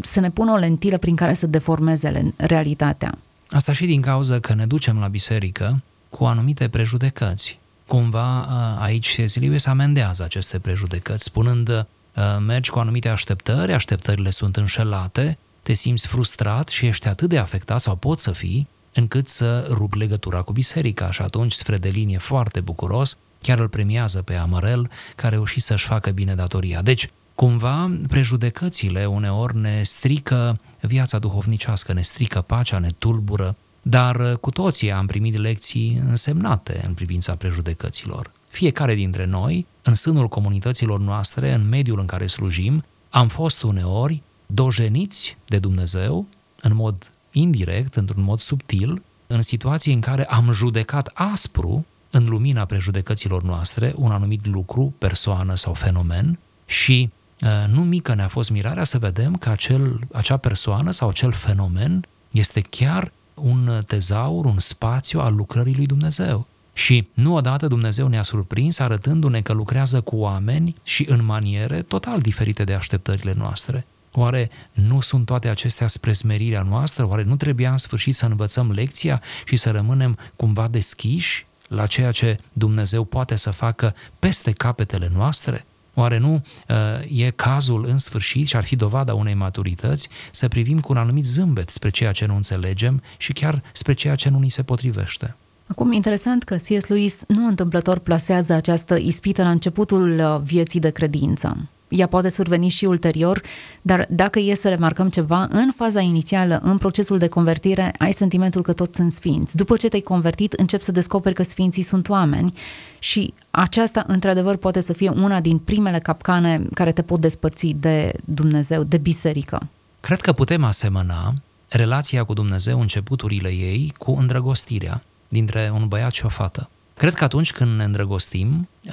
să 0.00 0.20
ne 0.20 0.30
pună 0.30 0.52
o 0.52 0.56
lentilă 0.56 0.98
prin 0.98 1.16
care 1.16 1.34
să 1.34 1.46
deformeze 1.46 2.32
realitatea. 2.36 3.18
Asta 3.50 3.72
și 3.72 3.86
din 3.86 4.00
cauza 4.00 4.38
că 4.38 4.54
ne 4.54 4.66
ducem 4.66 4.98
la 4.98 5.06
biserică 5.06 5.82
cu 6.08 6.24
anumite 6.24 6.68
prejudecăți. 6.68 7.58
Cumva 7.86 8.40
uh, 8.40 8.82
aici 8.82 9.20
C.S. 9.20 9.36
Lewis 9.36 9.66
amendează 9.66 10.24
aceste 10.24 10.58
prejudecăți, 10.58 11.24
spunând 11.24 11.86
Uh, 12.16 12.36
mergi 12.46 12.70
cu 12.70 12.78
anumite 12.78 13.08
așteptări, 13.08 13.72
așteptările 13.72 14.30
sunt 14.30 14.56
înșelate, 14.56 15.38
te 15.62 15.72
simți 15.72 16.06
frustrat 16.06 16.68
și 16.68 16.86
ești 16.86 17.08
atât 17.08 17.28
de 17.28 17.38
afectat 17.38 17.80
sau 17.80 17.96
poți 17.96 18.22
să 18.22 18.32
fii, 18.32 18.68
încât 18.94 19.28
să 19.28 19.66
rup 19.68 19.94
legătura 19.94 20.42
cu 20.42 20.52
biserica 20.52 21.10
și 21.10 21.22
atunci 21.22 21.52
Sfredelin 21.52 22.08
e 22.08 22.18
foarte 22.18 22.60
bucuros, 22.60 23.18
chiar 23.42 23.58
îl 23.58 23.68
premiază 23.68 24.22
pe 24.22 24.34
Amărel, 24.34 24.90
care 25.16 25.26
a 25.26 25.28
reușit 25.28 25.62
să-și 25.62 25.86
facă 25.86 26.10
bine 26.10 26.34
datoria. 26.34 26.82
Deci, 26.82 27.10
cumva, 27.34 27.90
prejudecățile 28.08 29.06
uneori 29.06 29.56
ne 29.56 29.82
strică 29.82 30.60
viața 30.80 31.18
duhovnicească, 31.18 31.92
ne 31.92 32.02
strică 32.02 32.40
pacea, 32.40 32.78
ne 32.78 32.90
tulbură, 32.98 33.56
dar 33.88 34.16
uh, 34.16 34.36
cu 34.36 34.50
toții 34.50 34.92
am 34.92 35.06
primit 35.06 35.36
lecții 35.36 36.02
însemnate 36.08 36.82
în 36.86 36.94
privința 36.94 37.34
prejudecăților. 37.34 38.30
Fiecare 38.48 38.94
dintre 38.94 39.24
noi, 39.24 39.66
în 39.82 39.94
sânul 39.94 40.28
comunităților 40.28 41.00
noastre, 41.00 41.52
în 41.52 41.68
mediul 41.68 41.98
în 41.98 42.06
care 42.06 42.26
slujim, 42.26 42.84
am 43.10 43.28
fost 43.28 43.62
uneori 43.62 44.22
dojeniți 44.46 45.36
de 45.48 45.58
Dumnezeu 45.58 46.26
în 46.60 46.74
mod 46.74 47.12
indirect, 47.30 47.94
într-un 47.94 48.22
mod 48.22 48.38
subtil, 48.38 49.02
în 49.26 49.42
situații 49.42 49.92
în 49.92 50.00
care 50.00 50.24
am 50.24 50.52
judecat 50.52 51.10
aspru, 51.14 51.86
în 52.10 52.28
lumina 52.28 52.64
prejudecăților 52.64 53.42
noastre, 53.42 53.92
un 53.96 54.10
anumit 54.10 54.46
lucru, 54.46 54.94
persoană 54.98 55.54
sau 55.54 55.74
fenomen 55.74 56.38
și 56.66 57.10
uh, 57.40 57.48
nu 57.72 57.84
mică 57.84 58.14
ne-a 58.14 58.28
fost 58.28 58.50
mirarea 58.50 58.84
să 58.84 58.98
vedem 58.98 59.36
că 59.36 59.48
acel, 59.48 60.00
acea 60.12 60.36
persoană 60.36 60.90
sau 60.90 61.08
acel 61.08 61.32
fenomen 61.32 62.04
este 62.30 62.60
chiar 62.60 63.12
un 63.36 63.82
tezaur, 63.86 64.44
un 64.44 64.58
spațiu 64.58 65.20
al 65.20 65.34
lucrării 65.34 65.74
lui 65.74 65.86
Dumnezeu. 65.86 66.46
Și 66.72 67.08
nu 67.14 67.34
odată 67.34 67.66
Dumnezeu 67.66 68.08
ne-a 68.08 68.22
surprins 68.22 68.78
arătându-ne 68.78 69.40
că 69.40 69.52
lucrează 69.52 70.00
cu 70.00 70.16
oameni 70.16 70.74
și 70.82 71.06
în 71.08 71.24
maniere 71.24 71.82
total 71.82 72.20
diferite 72.20 72.64
de 72.64 72.74
așteptările 72.74 73.34
noastre. 73.36 73.86
Oare 74.12 74.50
nu 74.72 75.00
sunt 75.00 75.26
toate 75.26 75.48
acestea 75.48 75.86
spre 75.86 76.12
smerirea 76.12 76.62
noastră? 76.62 77.06
Oare 77.06 77.22
nu 77.22 77.36
trebuia 77.36 77.70
în 77.70 77.76
sfârșit 77.76 78.14
să 78.14 78.26
învățăm 78.26 78.70
lecția 78.70 79.22
și 79.44 79.56
să 79.56 79.70
rămânem 79.70 80.18
cumva 80.36 80.68
deschiși 80.68 81.46
la 81.68 81.86
ceea 81.86 82.12
ce 82.12 82.38
Dumnezeu 82.52 83.04
poate 83.04 83.36
să 83.36 83.50
facă 83.50 83.94
peste 84.18 84.52
capetele 84.52 85.10
noastre? 85.14 85.64
Oare 85.98 86.18
nu 86.18 86.42
uh, 86.68 87.24
e 87.26 87.30
cazul 87.30 87.84
în 87.88 87.98
sfârșit 87.98 88.46
și 88.46 88.56
ar 88.56 88.64
fi 88.64 88.76
dovada 88.76 89.14
unei 89.14 89.34
maturități 89.34 90.08
să 90.30 90.48
privim 90.48 90.80
cu 90.80 90.92
un 90.92 90.98
anumit 90.98 91.24
zâmbet 91.24 91.70
spre 91.70 91.90
ceea 91.90 92.12
ce 92.12 92.26
nu 92.26 92.34
înțelegem 92.34 93.02
și 93.16 93.32
chiar 93.32 93.62
spre 93.72 93.92
ceea 93.92 94.14
ce 94.14 94.28
nu 94.28 94.38
ni 94.38 94.50
se 94.50 94.62
potrivește? 94.62 95.36
Acum, 95.66 95.92
interesant 95.92 96.42
că 96.42 96.54
C.S. 96.54 96.86
Lewis 96.86 97.22
nu 97.28 97.46
întâmplător 97.46 97.98
plasează 97.98 98.52
această 98.52 98.96
ispită 98.96 99.42
la 99.42 99.50
începutul 99.50 100.18
uh, 100.18 100.40
vieții 100.42 100.80
de 100.80 100.90
credință. 100.90 101.68
Ea 101.88 102.06
poate 102.06 102.28
surveni 102.28 102.68
și 102.68 102.84
ulterior, 102.84 103.42
dar 103.82 104.06
dacă 104.08 104.38
e 104.38 104.54
să 104.54 104.68
remarcăm 104.68 105.08
ceva, 105.08 105.46
în 105.50 105.70
faza 105.76 106.00
inițială, 106.00 106.60
în 106.62 106.78
procesul 106.78 107.18
de 107.18 107.28
convertire, 107.28 107.94
ai 107.98 108.12
sentimentul 108.12 108.62
că 108.62 108.72
toți 108.72 108.96
sunt 108.96 109.12
sfinți. 109.12 109.56
După 109.56 109.76
ce 109.76 109.88
te-ai 109.88 110.00
convertit, 110.00 110.52
începi 110.52 110.82
să 110.82 110.92
descoperi 110.92 111.34
că 111.34 111.42
sfinții 111.42 111.82
sunt 111.82 112.08
oameni 112.08 112.54
și 112.98 113.34
aceasta, 113.50 114.04
într-adevăr, 114.06 114.56
poate 114.56 114.80
să 114.80 114.92
fie 114.92 115.08
una 115.10 115.40
din 115.40 115.58
primele 115.58 115.98
capcane 115.98 116.62
care 116.74 116.92
te 116.92 117.02
pot 117.02 117.20
despărți 117.20 117.66
de 117.66 118.12
Dumnezeu, 118.24 118.82
de 118.82 118.96
biserică. 118.96 119.68
Cred 120.00 120.20
că 120.20 120.32
putem 120.32 120.64
asemăna 120.64 121.34
relația 121.68 122.24
cu 122.24 122.32
Dumnezeu, 122.32 122.80
începuturile 122.80 123.48
ei, 123.48 123.94
cu 123.98 124.16
îndrăgostirea 124.18 125.02
dintre 125.28 125.70
un 125.74 125.88
băiat 125.88 126.12
și 126.12 126.24
o 126.24 126.28
fată. 126.28 126.68
Cred 126.96 127.14
că 127.14 127.24
atunci 127.24 127.52
când 127.52 127.76
ne 127.76 127.84
îndrăgostim, 127.84 128.68
uh, 128.84 128.92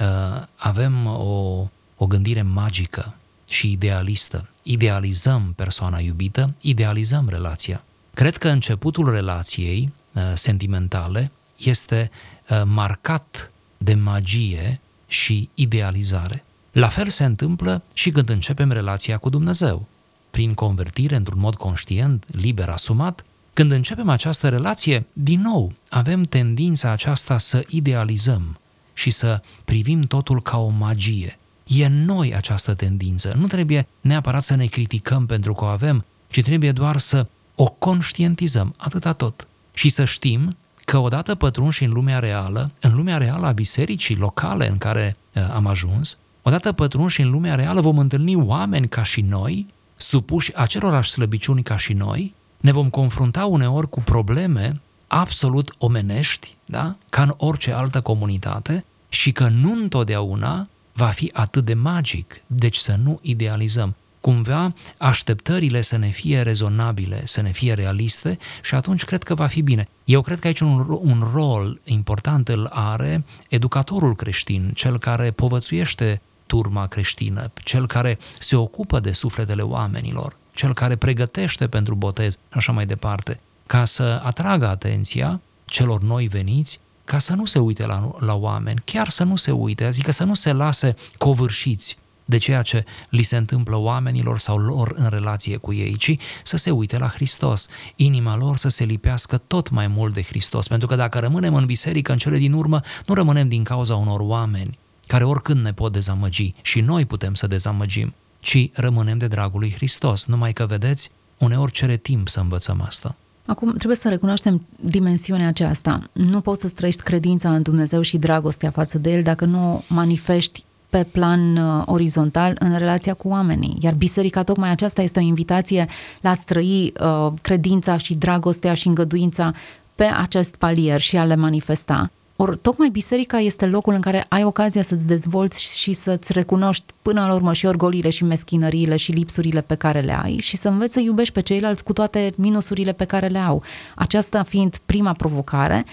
avem 0.56 1.06
o, 1.06 1.66
o 1.96 2.06
gândire 2.06 2.42
magică 2.42 3.14
și 3.48 3.70
idealistă. 3.70 4.48
Idealizăm 4.62 5.52
persoana 5.56 5.98
iubită, 5.98 6.54
idealizăm 6.60 7.28
relația. 7.28 7.82
Cred 8.14 8.36
că 8.36 8.48
începutul 8.48 9.10
relației 9.10 9.92
uh, 10.12 10.22
sentimentale 10.34 11.30
este 11.56 12.10
uh, 12.50 12.62
marcat 12.64 13.50
de 13.78 13.94
magie 13.94 14.80
și 15.06 15.48
idealizare. 15.54 16.44
La 16.72 16.88
fel 16.88 17.08
se 17.08 17.24
întâmplă 17.24 17.82
și 17.92 18.10
când 18.10 18.28
începem 18.28 18.70
relația 18.70 19.18
cu 19.18 19.28
Dumnezeu. 19.28 19.86
Prin 20.30 20.54
convertire, 20.54 21.16
într-un 21.16 21.38
mod 21.38 21.54
conștient, 21.54 22.24
liber, 22.30 22.68
asumat, 22.68 23.24
când 23.52 23.70
începem 23.70 24.08
această 24.08 24.48
relație, 24.48 25.06
din 25.12 25.40
nou, 25.40 25.72
avem 25.88 26.22
tendința 26.22 26.90
aceasta 26.90 27.38
să 27.38 27.64
idealizăm 27.68 28.58
și 28.94 29.10
să 29.10 29.42
privim 29.64 30.00
totul 30.00 30.42
ca 30.42 30.58
o 30.58 30.68
magie. 30.68 31.38
E 31.66 31.84
în 31.84 32.04
noi 32.04 32.34
această 32.34 32.74
tendință. 32.74 33.34
Nu 33.38 33.46
trebuie 33.46 33.86
neapărat 34.00 34.42
să 34.42 34.54
ne 34.54 34.66
criticăm 34.66 35.26
pentru 35.26 35.54
că 35.54 35.64
o 35.64 35.66
avem, 35.66 36.04
ci 36.28 36.42
trebuie 36.42 36.72
doar 36.72 36.98
să 36.98 37.26
o 37.54 37.64
conștientizăm, 37.64 38.74
atâta 38.76 39.12
tot. 39.12 39.46
Și 39.72 39.88
să 39.88 40.04
știm 40.04 40.56
că 40.84 40.98
odată 40.98 41.34
pătrunși 41.34 41.84
în 41.84 41.92
lumea 41.92 42.18
reală, 42.18 42.70
în 42.80 42.94
lumea 42.94 43.16
reală 43.16 43.46
a 43.46 43.52
bisericii 43.52 44.16
locale 44.16 44.68
în 44.68 44.78
care 44.78 45.16
uh, 45.34 45.42
am 45.54 45.66
ajuns, 45.66 46.18
odată 46.42 46.72
pătrunși 46.72 47.20
în 47.20 47.30
lumea 47.30 47.54
reală 47.54 47.80
vom 47.80 47.98
întâlni 47.98 48.34
oameni 48.34 48.88
ca 48.88 49.02
și 49.02 49.20
noi, 49.20 49.66
supuși 49.96 50.54
acelorași 50.54 51.10
slăbiciuni 51.10 51.62
ca 51.62 51.76
și 51.76 51.92
noi, 51.92 52.34
ne 52.60 52.72
vom 52.72 52.90
confrunta 52.90 53.46
uneori 53.46 53.88
cu 53.88 54.00
probleme 54.00 54.80
absolut 55.06 55.74
omenești, 55.78 56.56
da? 56.66 56.96
ca 57.10 57.22
în 57.22 57.34
orice 57.36 57.72
altă 57.72 58.00
comunitate, 58.00 58.84
și 59.08 59.32
că 59.32 59.48
nu 59.48 59.72
întotdeauna 59.72 60.68
va 60.94 61.06
fi 61.06 61.30
atât 61.32 61.64
de 61.64 61.74
magic, 61.74 62.42
deci 62.46 62.76
să 62.76 62.96
nu 63.02 63.18
idealizăm. 63.22 63.94
Cumva 64.20 64.74
așteptările 64.98 65.80
să 65.80 65.96
ne 65.96 66.08
fie 66.08 66.42
rezonabile, 66.42 67.20
să 67.24 67.40
ne 67.40 67.50
fie 67.50 67.72
realiste 67.72 68.38
și 68.62 68.74
atunci 68.74 69.04
cred 69.04 69.22
că 69.22 69.34
va 69.34 69.46
fi 69.46 69.62
bine. 69.62 69.88
Eu 70.04 70.20
cred 70.20 70.38
că 70.38 70.46
aici 70.46 70.60
un, 70.60 70.98
un 71.00 71.28
rol 71.32 71.80
important 71.84 72.48
îl 72.48 72.66
are 72.72 73.24
educatorul 73.48 74.16
creștin, 74.16 74.70
cel 74.74 74.98
care 74.98 75.30
povățuiește 75.30 76.20
turma 76.46 76.86
creștină, 76.86 77.50
cel 77.54 77.86
care 77.86 78.18
se 78.38 78.56
ocupă 78.56 79.00
de 79.00 79.12
sufletele 79.12 79.62
oamenilor 79.62 80.36
cel 80.54 80.74
care 80.74 80.96
pregătește 80.96 81.68
pentru 81.68 81.94
botez 81.94 82.32
și 82.32 82.38
așa 82.50 82.72
mai 82.72 82.86
departe, 82.86 83.40
ca 83.66 83.84
să 83.84 84.20
atragă 84.24 84.68
atenția 84.68 85.40
celor 85.64 86.02
noi 86.02 86.26
veniți, 86.26 86.80
ca 87.04 87.18
să 87.18 87.34
nu 87.34 87.44
se 87.44 87.58
uite 87.58 87.86
la, 87.86 88.10
la 88.18 88.34
oameni, 88.34 88.82
chiar 88.84 89.08
să 89.08 89.24
nu 89.24 89.36
se 89.36 89.50
uite, 89.50 89.84
adică 89.84 90.10
să 90.10 90.24
nu 90.24 90.34
se 90.34 90.52
lase 90.52 90.96
covârșiți 91.18 91.98
de 92.24 92.38
ceea 92.38 92.62
ce 92.62 92.84
li 93.08 93.22
se 93.22 93.36
întâmplă 93.36 93.76
oamenilor 93.76 94.38
sau 94.38 94.58
lor 94.58 94.92
în 94.96 95.08
relație 95.08 95.56
cu 95.56 95.72
ei, 95.72 95.96
ci 95.96 96.16
să 96.42 96.56
se 96.56 96.70
uite 96.70 96.98
la 96.98 97.08
Hristos, 97.08 97.68
inima 97.96 98.36
lor 98.36 98.56
să 98.56 98.68
se 98.68 98.84
lipească 98.84 99.38
tot 99.38 99.70
mai 99.70 99.86
mult 99.86 100.14
de 100.14 100.22
Hristos, 100.22 100.68
pentru 100.68 100.88
că 100.88 100.96
dacă 100.96 101.18
rămânem 101.18 101.54
în 101.54 101.66
biserică 101.66 102.12
în 102.12 102.18
cele 102.18 102.38
din 102.38 102.52
urmă, 102.52 102.80
nu 103.06 103.14
rămânem 103.14 103.48
din 103.48 103.64
cauza 103.64 103.94
unor 103.94 104.20
oameni 104.20 104.78
care 105.06 105.24
oricând 105.24 105.62
ne 105.62 105.72
pot 105.72 105.92
dezamăgi 105.92 106.54
și 106.62 106.80
noi 106.80 107.04
putem 107.04 107.34
să 107.34 107.46
dezamăgim, 107.46 108.14
ci 108.40 108.70
rămânem 108.72 109.18
de 109.18 109.26
dragul 109.26 109.60
lui 109.60 109.72
Hristos. 109.72 110.26
Numai 110.26 110.52
că, 110.52 110.66
vedeți, 110.66 111.10
uneori 111.38 111.72
cere 111.72 111.96
timp 111.96 112.28
să 112.28 112.40
învățăm 112.40 112.80
asta. 112.80 113.14
Acum, 113.46 113.72
trebuie 113.74 113.96
să 113.96 114.08
recunoaștem 114.08 114.66
dimensiunea 114.80 115.48
aceasta. 115.48 116.00
Nu 116.12 116.40
poți 116.40 116.60
să 116.60 116.68
străiești 116.68 117.02
credința 117.02 117.54
în 117.54 117.62
Dumnezeu 117.62 118.00
și 118.00 118.18
dragostea 118.18 118.70
față 118.70 118.98
de 118.98 119.12
El 119.12 119.22
dacă 119.22 119.44
nu 119.44 119.82
manifesti 119.88 120.64
pe 120.88 121.06
plan 121.12 121.56
uh, 121.56 121.82
orizontal 121.86 122.56
în 122.58 122.78
relația 122.78 123.14
cu 123.14 123.28
oamenii. 123.28 123.76
Iar 123.80 123.94
biserica, 123.94 124.42
tocmai 124.42 124.70
aceasta 124.70 125.02
este 125.02 125.18
o 125.18 125.22
invitație 125.22 125.88
la 126.20 126.30
a 126.30 126.34
străi 126.34 126.92
uh, 127.00 127.32
credința 127.42 127.96
și 127.96 128.14
dragostea 128.14 128.74
și 128.74 128.86
îngăduința 128.86 129.52
pe 129.94 130.04
acest 130.04 130.56
palier 130.56 131.00
și 131.00 131.16
a 131.16 131.24
le 131.24 131.34
manifesta. 131.34 132.10
Ori 132.36 132.58
tocmai 132.58 132.88
biserica 132.88 133.38
este 133.38 133.66
locul 133.66 133.94
în 133.94 134.00
care 134.00 134.24
ai 134.28 134.44
ocazia 134.44 134.82
să-ți 134.82 135.06
dezvolți 135.06 135.80
și 135.80 135.92
să-ți 135.92 136.32
recunoști 136.32 136.84
până 137.02 137.26
la 137.26 137.34
urmă 137.34 137.52
și 137.52 137.66
orgolile 137.66 138.10
și 138.10 138.24
meschinăriile 138.24 138.96
și 138.96 139.12
lipsurile 139.12 139.60
pe 139.60 139.74
care 139.74 140.00
le 140.00 140.18
ai 140.22 140.38
și 140.42 140.56
să 140.56 140.68
înveți 140.68 140.92
să 140.92 141.00
iubești 141.00 141.32
pe 141.34 141.40
ceilalți 141.40 141.84
cu 141.84 141.92
toate 141.92 142.32
minusurile 142.36 142.92
pe 142.92 143.04
care 143.04 143.26
le 143.26 143.38
au. 143.38 143.62
Aceasta 143.94 144.42
fiind 144.42 144.76
prima 144.86 145.12
provocare, 145.12 145.84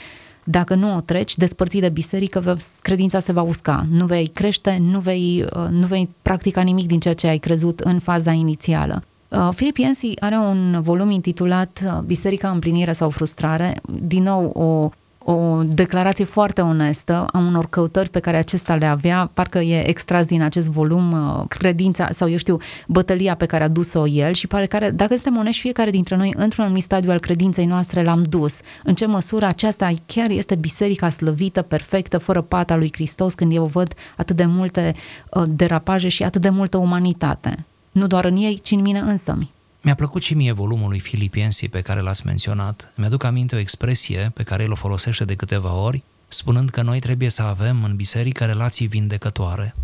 dacă 0.44 0.76
nu 0.76 0.96
o 0.96 1.02
treci, 1.02 1.36
despărțit 1.36 1.82
de 1.82 1.90
biserică, 1.90 2.58
credința 2.82 3.20
se 3.20 3.32
va 3.32 3.42
usca. 3.42 3.86
Nu 3.90 4.06
vei 4.06 4.28
crește, 4.28 4.78
nu 4.82 5.00
vei, 5.00 5.46
uh, 5.56 5.68
nu 5.70 5.86
vei 5.86 6.10
practica 6.22 6.62
nimic 6.62 6.88
din 6.88 7.00
ceea 7.00 7.14
ce 7.14 7.28
ai 7.28 7.38
crezut 7.38 7.80
în 7.80 8.00
faza 8.00 8.32
inițială. 8.32 9.04
Uh, 9.28 9.50
Philip 9.56 9.78
Yancey 9.78 10.18
are 10.20 10.36
un 10.36 10.82
volum 10.82 11.10
intitulat 11.10 11.82
uh, 11.86 12.00
Biserica, 12.06 12.50
împlinire 12.50 12.92
sau 12.92 13.10
frustrare, 13.10 13.82
din 14.02 14.24
nou 14.24 14.46
o 14.46 14.90
o 15.24 15.64
declarație 15.64 16.26
foarte 16.26 16.62
onestă 16.62 17.28
a 17.32 17.38
unor 17.38 17.70
căutări 17.70 18.10
pe 18.10 18.20
care 18.20 18.38
acesta 18.38 18.76
le 18.76 18.86
avea, 18.86 19.32
parcă 19.34 19.60
e 19.60 19.88
extras 19.88 20.28
din 20.28 20.42
acest 20.42 20.70
volum 20.70 21.12
uh, 21.12 21.44
credința 21.48 22.08
sau 22.12 22.30
eu 22.30 22.38
știu, 22.38 22.58
bătălia 22.88 23.36
pe 23.36 23.46
care 23.46 23.64
a 23.64 23.68
dus-o 23.68 24.08
el 24.08 24.34
și 24.34 24.48
pare 24.48 24.66
care, 24.66 24.90
dacă 24.90 25.14
suntem 25.14 25.38
onești, 25.38 25.62
fiecare 25.62 25.90
dintre 25.90 26.16
noi 26.16 26.34
într-un 26.38 26.64
anumit 26.64 26.84
stadiu 26.84 27.12
al 27.12 27.20
credinței 27.20 27.66
noastre 27.66 28.04
l-am 28.04 28.24
dus. 28.30 28.60
În 28.84 28.94
ce 28.94 29.06
măsură 29.06 29.46
aceasta 29.46 29.94
chiar 30.06 30.30
este 30.30 30.56
biserica 30.56 31.10
slăvită, 31.10 31.62
perfectă, 31.62 32.18
fără 32.18 32.42
pata 32.42 32.76
lui 32.76 32.90
Hristos, 32.94 33.34
când 33.34 33.54
eu 33.54 33.66
văd 33.66 33.94
atât 34.18 34.36
de 34.36 34.46
multe 34.46 34.96
uh, 35.30 35.44
derapaje 35.48 36.08
și 36.08 36.24
atât 36.24 36.42
de 36.42 36.50
multă 36.50 36.78
umanitate. 36.78 37.66
Nu 37.92 38.08
doar 38.08 38.26
în 38.26 38.38
ei, 38.38 38.60
ci 38.64 38.72
în 38.72 38.82
mine 38.82 39.00
însămi. 39.00 39.52
Mi-a 39.84 39.96
plăcut 39.96 40.22
și 40.22 40.34
mie 40.34 40.52
volumul 40.52 40.90
lui 40.90 41.00
Filipiensi 41.00 41.68
pe 41.68 41.82
care 41.82 42.00
l-ați 42.00 42.26
menționat. 42.26 42.92
Mi-aduc 42.96 43.24
aminte 43.24 43.56
o 43.56 43.60
expresie 43.60 44.32
pe 44.34 44.44
care 44.44 44.64
el 44.64 44.72
o 44.72 44.76
folosește 44.76 45.26
de 45.26 45.36
câteva 45.36 45.74
ori, 45.74 46.04
spunând 46.28 46.70
că 46.70 46.82
noi 46.82 47.00
trebuie 47.00 47.30
să 47.30 47.42
avem 47.42 47.84
în 47.84 47.96
biserică 47.96 48.46
relații 48.46 48.88
vindecătoare 48.88 49.76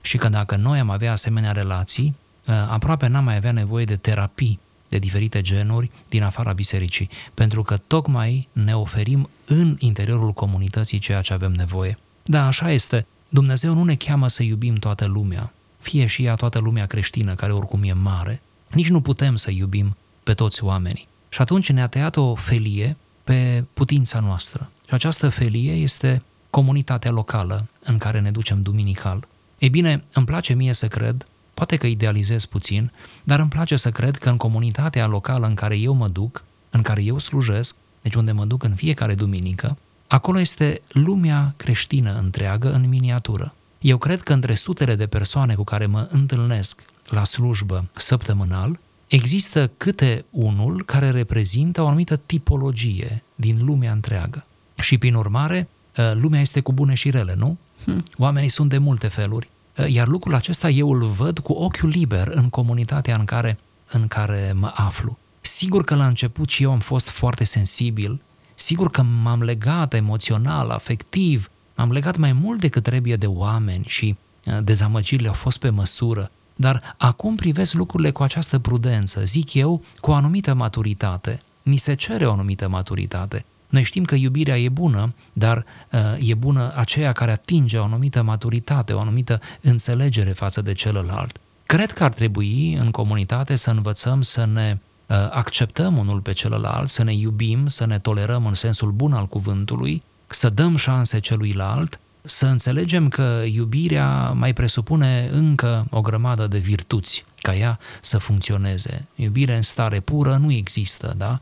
și 0.00 0.16
că 0.16 0.28
dacă 0.28 0.56
noi 0.56 0.78
am 0.78 0.90
avea 0.90 1.12
asemenea 1.12 1.52
relații, 1.52 2.14
ă, 2.48 2.52
aproape 2.52 3.06
n-am 3.06 3.24
mai 3.24 3.36
avea 3.36 3.52
nevoie 3.52 3.84
de 3.84 3.96
terapii 3.96 4.60
de 4.88 4.98
diferite 4.98 5.40
genuri 5.40 5.90
din 6.08 6.22
afara 6.22 6.52
bisericii, 6.52 7.08
pentru 7.34 7.62
că 7.62 7.76
tocmai 7.76 8.48
ne 8.52 8.76
oferim 8.76 9.28
în 9.44 9.76
interiorul 9.78 10.32
comunității 10.32 10.98
ceea 10.98 11.20
ce 11.20 11.32
avem 11.32 11.52
nevoie. 11.52 11.98
Da, 12.22 12.46
așa 12.46 12.70
este. 12.70 13.06
Dumnezeu 13.28 13.74
nu 13.74 13.84
ne 13.84 13.94
cheamă 13.94 14.28
să 14.28 14.42
iubim 14.42 14.74
toată 14.74 15.04
lumea, 15.04 15.52
fie 15.80 16.06
și 16.06 16.24
ea 16.24 16.34
toată 16.34 16.58
lumea 16.58 16.86
creștină, 16.86 17.34
care 17.34 17.52
oricum 17.52 17.82
e 17.82 17.92
mare, 17.92 18.40
nici 18.74 18.88
nu 18.88 19.00
putem 19.00 19.36
să 19.36 19.50
iubim 19.50 19.96
pe 20.22 20.34
toți 20.34 20.64
oamenii. 20.64 21.08
Și 21.28 21.40
atunci 21.40 21.70
ne-a 21.70 21.86
tăiat 21.86 22.16
o 22.16 22.34
felie 22.34 22.96
pe 23.24 23.64
putința 23.74 24.20
noastră. 24.20 24.70
Și 24.88 24.94
această 24.94 25.28
felie 25.28 25.72
este 25.72 26.22
comunitatea 26.50 27.10
locală 27.10 27.66
în 27.84 27.98
care 27.98 28.20
ne 28.20 28.30
ducem 28.30 28.62
duminical. 28.62 29.26
Ei 29.58 29.70
bine, 29.70 30.04
îmi 30.12 30.26
place 30.26 30.54
mie 30.54 30.72
să 30.72 30.88
cred, 30.88 31.26
poate 31.54 31.76
că 31.76 31.86
idealizez 31.86 32.44
puțin, 32.44 32.92
dar 33.22 33.40
îmi 33.40 33.48
place 33.48 33.76
să 33.76 33.90
cred 33.90 34.16
că 34.16 34.28
în 34.28 34.36
comunitatea 34.36 35.06
locală 35.06 35.46
în 35.46 35.54
care 35.54 35.76
eu 35.76 35.92
mă 35.92 36.08
duc, 36.08 36.44
în 36.70 36.82
care 36.82 37.02
eu 37.02 37.18
slujesc, 37.18 37.76
deci 38.02 38.14
unde 38.14 38.32
mă 38.32 38.44
duc 38.44 38.62
în 38.62 38.74
fiecare 38.74 39.14
duminică, 39.14 39.76
acolo 40.06 40.40
este 40.40 40.80
lumea 40.88 41.54
creștină 41.56 42.18
întreagă 42.18 42.72
în 42.72 42.88
miniatură. 42.88 43.54
Eu 43.80 43.98
cred 43.98 44.22
că 44.22 44.32
între 44.32 44.54
sutele 44.54 44.94
de 44.94 45.06
persoane 45.06 45.54
cu 45.54 45.64
care 45.64 45.86
mă 45.86 46.08
întâlnesc 46.10 46.82
la 47.08 47.24
slujbă 47.24 47.84
săptămânal, 47.94 48.78
există 49.06 49.70
câte 49.76 50.24
unul 50.30 50.82
care 50.84 51.10
reprezintă 51.10 51.82
o 51.82 51.86
anumită 51.86 52.16
tipologie 52.16 53.22
din 53.34 53.64
lumea 53.64 53.92
întreagă. 53.92 54.44
Și 54.80 54.98
prin 54.98 55.14
urmare, 55.14 55.68
ă, 55.98 56.12
lumea 56.12 56.40
este 56.40 56.60
cu 56.60 56.72
bune 56.72 56.94
și 56.94 57.10
rele, 57.10 57.34
nu? 57.34 57.56
Hmm. 57.84 58.02
Oamenii 58.18 58.48
sunt 58.48 58.68
de 58.68 58.78
multe 58.78 59.08
feluri. 59.08 59.48
Ă, 59.78 59.88
iar 59.88 60.06
lucrul 60.06 60.34
acesta 60.34 60.68
eu 60.68 60.90
îl 60.90 61.04
văd 61.04 61.38
cu 61.38 61.52
ochiul 61.52 61.88
liber 61.88 62.28
în 62.28 62.48
comunitatea 62.48 63.16
în 63.16 63.24
care, 63.24 63.58
în 63.90 64.08
care 64.08 64.52
mă 64.56 64.72
aflu. 64.74 65.18
Sigur 65.40 65.84
că 65.84 65.94
la 65.94 66.06
început 66.06 66.48
și 66.48 66.62
eu 66.62 66.70
am 66.70 66.78
fost 66.78 67.08
foarte 67.08 67.44
sensibil, 67.44 68.20
sigur 68.54 68.90
că 68.90 69.02
m-am 69.02 69.42
legat 69.42 69.94
emoțional, 69.94 70.70
afectiv, 70.70 71.50
m-am 71.76 71.92
legat 71.92 72.16
mai 72.16 72.32
mult 72.32 72.60
decât 72.60 72.82
trebuie 72.82 73.16
de 73.16 73.26
oameni 73.26 73.84
și 73.86 74.16
ă, 74.46 74.60
dezamăgirile 74.60 75.28
au 75.28 75.34
fost 75.34 75.58
pe 75.58 75.70
măsură, 75.70 76.30
dar 76.54 76.94
acum 76.96 77.36
privesc 77.36 77.74
lucrurile 77.74 78.10
cu 78.10 78.22
această 78.22 78.58
prudență, 78.58 79.24
zic 79.24 79.54
eu, 79.54 79.82
cu 80.00 80.10
o 80.10 80.14
anumită 80.14 80.54
maturitate. 80.54 81.42
Ni 81.62 81.76
se 81.76 81.94
cere 81.94 82.26
o 82.26 82.32
anumită 82.32 82.68
maturitate. 82.68 83.44
Noi 83.68 83.82
știm 83.82 84.04
că 84.04 84.14
iubirea 84.14 84.58
e 84.58 84.68
bună, 84.68 85.14
dar 85.32 85.64
uh, 85.92 86.28
e 86.28 86.34
bună 86.34 86.72
aceea 86.76 87.12
care 87.12 87.30
atinge 87.30 87.78
o 87.78 87.84
anumită 87.84 88.22
maturitate, 88.22 88.92
o 88.92 89.00
anumită 89.00 89.40
înțelegere 89.60 90.32
față 90.32 90.62
de 90.62 90.72
celălalt. 90.72 91.38
Cred 91.66 91.92
că 91.92 92.04
ar 92.04 92.12
trebui 92.12 92.74
în 92.74 92.90
comunitate 92.90 93.56
să 93.56 93.70
învățăm 93.70 94.22
să 94.22 94.44
ne 94.44 94.78
uh, 95.06 95.16
acceptăm 95.30 95.96
unul 95.96 96.20
pe 96.20 96.32
celălalt, 96.32 96.88
să 96.88 97.02
ne 97.02 97.14
iubim, 97.14 97.66
să 97.66 97.86
ne 97.86 97.98
tolerăm 97.98 98.46
în 98.46 98.54
sensul 98.54 98.90
bun 98.90 99.12
al 99.12 99.26
cuvântului, 99.26 100.02
să 100.26 100.48
dăm 100.48 100.76
șanse 100.76 101.18
celuilalt 101.18 102.00
să 102.26 102.46
înțelegem 102.46 103.08
că 103.08 103.42
iubirea 103.52 104.30
mai 104.30 104.52
presupune 104.52 105.28
încă 105.32 105.86
o 105.90 106.00
grămadă 106.00 106.46
de 106.46 106.58
virtuți 106.58 107.24
ca 107.40 107.54
ea 107.54 107.78
să 108.00 108.18
funcționeze. 108.18 109.04
Iubire 109.14 109.56
în 109.56 109.62
stare 109.62 110.00
pură 110.00 110.36
nu 110.36 110.52
există, 110.52 111.14
da? 111.16 111.38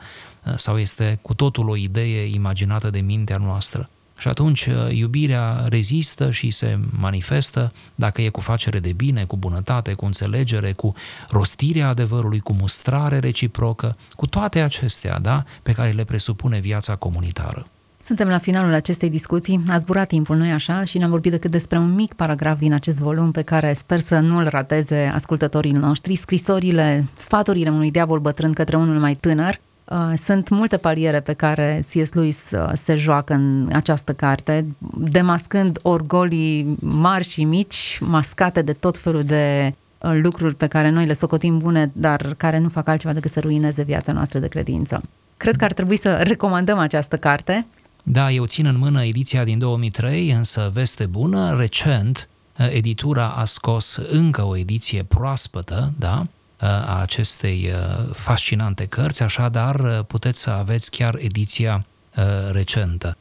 Sau 0.56 0.78
este 0.78 1.18
cu 1.22 1.34
totul 1.34 1.68
o 1.68 1.76
idee 1.76 2.34
imaginată 2.34 2.90
de 2.90 3.00
mintea 3.00 3.36
noastră. 3.36 3.88
Și 4.18 4.28
atunci 4.28 4.68
iubirea 4.90 5.64
rezistă 5.68 6.30
și 6.30 6.50
se 6.50 6.78
manifestă 6.90 7.72
dacă 7.94 8.22
e 8.22 8.28
cu 8.28 8.40
facere 8.40 8.80
de 8.80 8.92
bine, 8.92 9.24
cu 9.24 9.36
bunătate, 9.36 9.92
cu 9.92 10.04
înțelegere, 10.04 10.72
cu 10.72 10.94
rostirea 11.28 11.88
adevărului, 11.88 12.40
cu 12.40 12.52
mustrare 12.52 13.18
reciprocă, 13.18 13.96
cu 14.16 14.26
toate 14.26 14.60
acestea, 14.60 15.18
da, 15.18 15.44
pe 15.62 15.72
care 15.72 15.90
le 15.90 16.04
presupune 16.04 16.58
viața 16.58 16.96
comunitară. 16.96 17.66
Suntem 18.04 18.28
la 18.28 18.38
finalul 18.38 18.72
acestei 18.72 19.10
discuții, 19.10 19.60
a 19.68 19.78
zburat 19.78 20.08
timpul, 20.08 20.36
noi 20.36 20.50
așa, 20.50 20.84
și 20.84 20.98
ne-am 20.98 21.10
vorbit 21.10 21.30
decât 21.30 21.50
despre 21.50 21.78
un 21.78 21.94
mic 21.94 22.12
paragraf 22.12 22.58
din 22.58 22.72
acest 22.72 23.00
volum 23.00 23.30
pe 23.30 23.42
care 23.42 23.72
sper 23.72 23.98
să 23.98 24.18
nu-l 24.18 24.46
rateze 24.46 25.10
ascultătorii 25.14 25.72
noștri, 25.72 26.14
scrisorile, 26.14 27.04
sfaturile 27.14 27.70
unui 27.70 27.90
diavol 27.90 28.18
bătrân 28.18 28.52
către 28.52 28.76
unul 28.76 28.98
mai 28.98 29.14
tânăr. 29.14 29.60
Uh, 29.84 30.12
sunt 30.16 30.48
multe 30.48 30.76
paliere 30.76 31.20
pe 31.20 31.32
care 31.32 31.82
C.S. 31.92 32.12
Lewis 32.12 32.50
uh, 32.50 32.70
se 32.72 32.94
joacă 32.94 33.34
în 33.34 33.68
această 33.72 34.12
carte, 34.12 34.64
demascând 34.96 35.78
orgolii 35.82 36.76
mari 36.80 37.28
și 37.28 37.44
mici, 37.44 37.98
mascate 38.00 38.62
de 38.62 38.72
tot 38.72 38.98
felul 38.98 39.22
de 39.22 39.74
uh, 39.98 40.10
lucruri 40.22 40.54
pe 40.54 40.66
care 40.66 40.90
noi 40.90 41.06
le 41.06 41.12
socotim 41.12 41.58
bune, 41.58 41.90
dar 41.92 42.34
care 42.36 42.58
nu 42.58 42.68
fac 42.68 42.88
altceva 42.88 43.12
decât 43.12 43.30
să 43.30 43.40
ruineze 43.40 43.82
viața 43.82 44.12
noastră 44.12 44.38
de 44.38 44.48
credință. 44.48 45.02
Cred 45.36 45.56
că 45.56 45.64
ar 45.64 45.72
trebui 45.72 45.96
să 45.96 46.16
recomandăm 46.16 46.78
această 46.78 47.16
carte 47.16 47.66
da, 48.02 48.30
eu 48.30 48.44
țin 48.44 48.66
în 48.66 48.78
mână 48.78 49.04
ediția 49.04 49.44
din 49.44 49.58
2003, 49.58 50.30
însă 50.30 50.70
veste 50.72 51.06
bună, 51.06 51.56
recent 51.56 52.28
editura 52.56 53.28
a 53.28 53.44
scos 53.44 53.96
încă 54.08 54.42
o 54.42 54.56
ediție 54.56 55.02
proaspătă, 55.02 55.92
da, 55.98 56.26
a 56.58 57.00
acestei 57.00 57.70
fascinante 58.12 58.86
cărți, 58.86 59.22
așadar 59.22 60.02
puteți 60.02 60.40
să 60.40 60.50
aveți 60.50 60.90
chiar 60.90 61.16
ediția 61.18 61.84
recentă. 62.50 63.16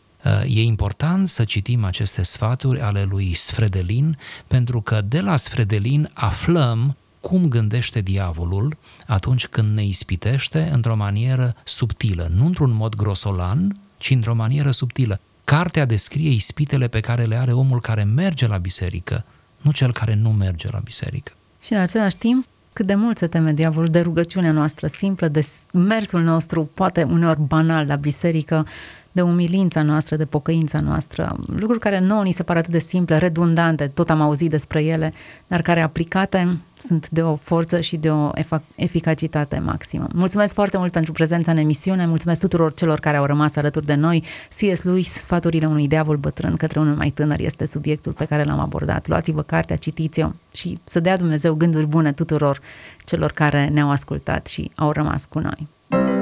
E 0.45 0.61
important 0.61 1.29
să 1.29 1.43
citim 1.43 1.83
aceste 1.83 2.21
sfaturi 2.21 2.81
ale 2.81 3.03
lui 3.03 3.33
Sfredelin, 3.33 4.17
pentru 4.47 4.81
că 4.81 5.01
de 5.01 5.21
la 5.21 5.35
Sfredelin 5.35 6.09
aflăm 6.13 6.95
cum 7.19 7.47
gândește 7.47 8.01
diavolul 8.01 8.77
atunci 9.07 9.47
când 9.47 9.75
ne 9.75 9.85
ispitește 9.85 10.69
într-o 10.73 10.95
manieră 10.95 11.55
subtilă, 11.63 12.31
nu 12.35 12.45
într-un 12.45 12.71
mod 12.71 12.95
grosolan, 12.95 13.77
ci 14.01 14.09
într-o 14.09 14.33
manieră 14.33 14.71
subtilă. 14.71 15.19
Cartea 15.43 15.85
descrie 15.85 16.29
ispitele 16.29 16.87
pe 16.87 16.99
care 16.99 17.25
le 17.25 17.35
are 17.35 17.51
omul 17.51 17.81
care 17.81 18.03
merge 18.03 18.47
la 18.47 18.57
biserică, 18.57 19.25
nu 19.57 19.71
cel 19.71 19.93
care 19.93 20.15
nu 20.15 20.31
merge 20.31 20.67
la 20.71 20.79
biserică. 20.83 21.31
Și 21.61 21.73
în 21.73 21.79
același 21.79 22.17
timp, 22.17 22.45
cât 22.73 22.85
de 22.85 22.95
mult 22.95 23.17
se 23.17 23.27
teme 23.27 23.53
diavolul 23.53 23.87
de 23.87 23.99
rugăciunea 23.99 24.51
noastră 24.51 24.87
simplă, 24.87 25.27
de 25.27 25.47
mersul 25.73 26.21
nostru, 26.21 26.69
poate 26.73 27.03
uneori 27.03 27.41
banal 27.41 27.85
la 27.85 27.95
biserică, 27.95 28.67
de 29.11 29.21
umilința 29.21 29.81
noastră, 29.81 30.15
de 30.15 30.25
pocăința 30.25 30.79
noastră, 30.79 31.35
lucruri 31.47 31.79
care 31.79 31.99
nouă 31.99 32.23
ni 32.23 32.31
se 32.31 32.43
pare 32.43 32.59
atât 32.59 32.71
de 32.71 32.79
simple, 32.79 33.17
redundante, 33.17 33.87
tot 33.87 34.09
am 34.09 34.21
auzit 34.21 34.49
despre 34.49 34.83
ele, 34.83 35.13
dar 35.47 35.61
care 35.61 35.81
aplicate 35.81 36.57
sunt 36.77 37.09
de 37.09 37.21
o 37.21 37.35
forță 37.35 37.81
și 37.81 37.97
de 37.97 38.11
o 38.11 38.29
eficacitate 38.75 39.61
maximă. 39.65 40.07
Mulțumesc 40.15 40.53
foarte 40.53 40.77
mult 40.77 40.91
pentru 40.91 41.11
prezența 41.11 41.51
în 41.51 41.57
emisiune, 41.57 42.05
mulțumesc 42.05 42.41
tuturor 42.41 42.73
celor 42.73 42.99
care 42.99 43.17
au 43.17 43.25
rămas 43.25 43.55
alături 43.55 43.85
de 43.85 43.93
noi. 43.93 44.23
C.S. 44.49 44.83
Lewis, 44.83 45.11
Sfaturile 45.11 45.65
unui 45.65 45.87
diavol 45.87 46.17
bătrân 46.17 46.55
către 46.55 46.79
unul 46.79 46.95
mai 46.95 47.09
tânăr 47.09 47.39
este 47.39 47.65
subiectul 47.65 48.11
pe 48.11 48.25
care 48.25 48.43
l-am 48.43 48.59
abordat. 48.59 49.07
Luați-vă 49.07 49.41
cartea, 49.41 49.75
citiți-o 49.75 50.29
și 50.53 50.79
să 50.83 50.99
dea 50.99 51.17
Dumnezeu 51.17 51.53
gânduri 51.53 51.87
bune 51.87 52.11
tuturor 52.11 52.59
celor 53.05 53.31
care 53.31 53.67
ne-au 53.67 53.89
ascultat 53.89 54.47
și 54.47 54.71
au 54.75 54.91
rămas 54.91 55.25
cu 55.25 55.39
noi. 55.39 55.67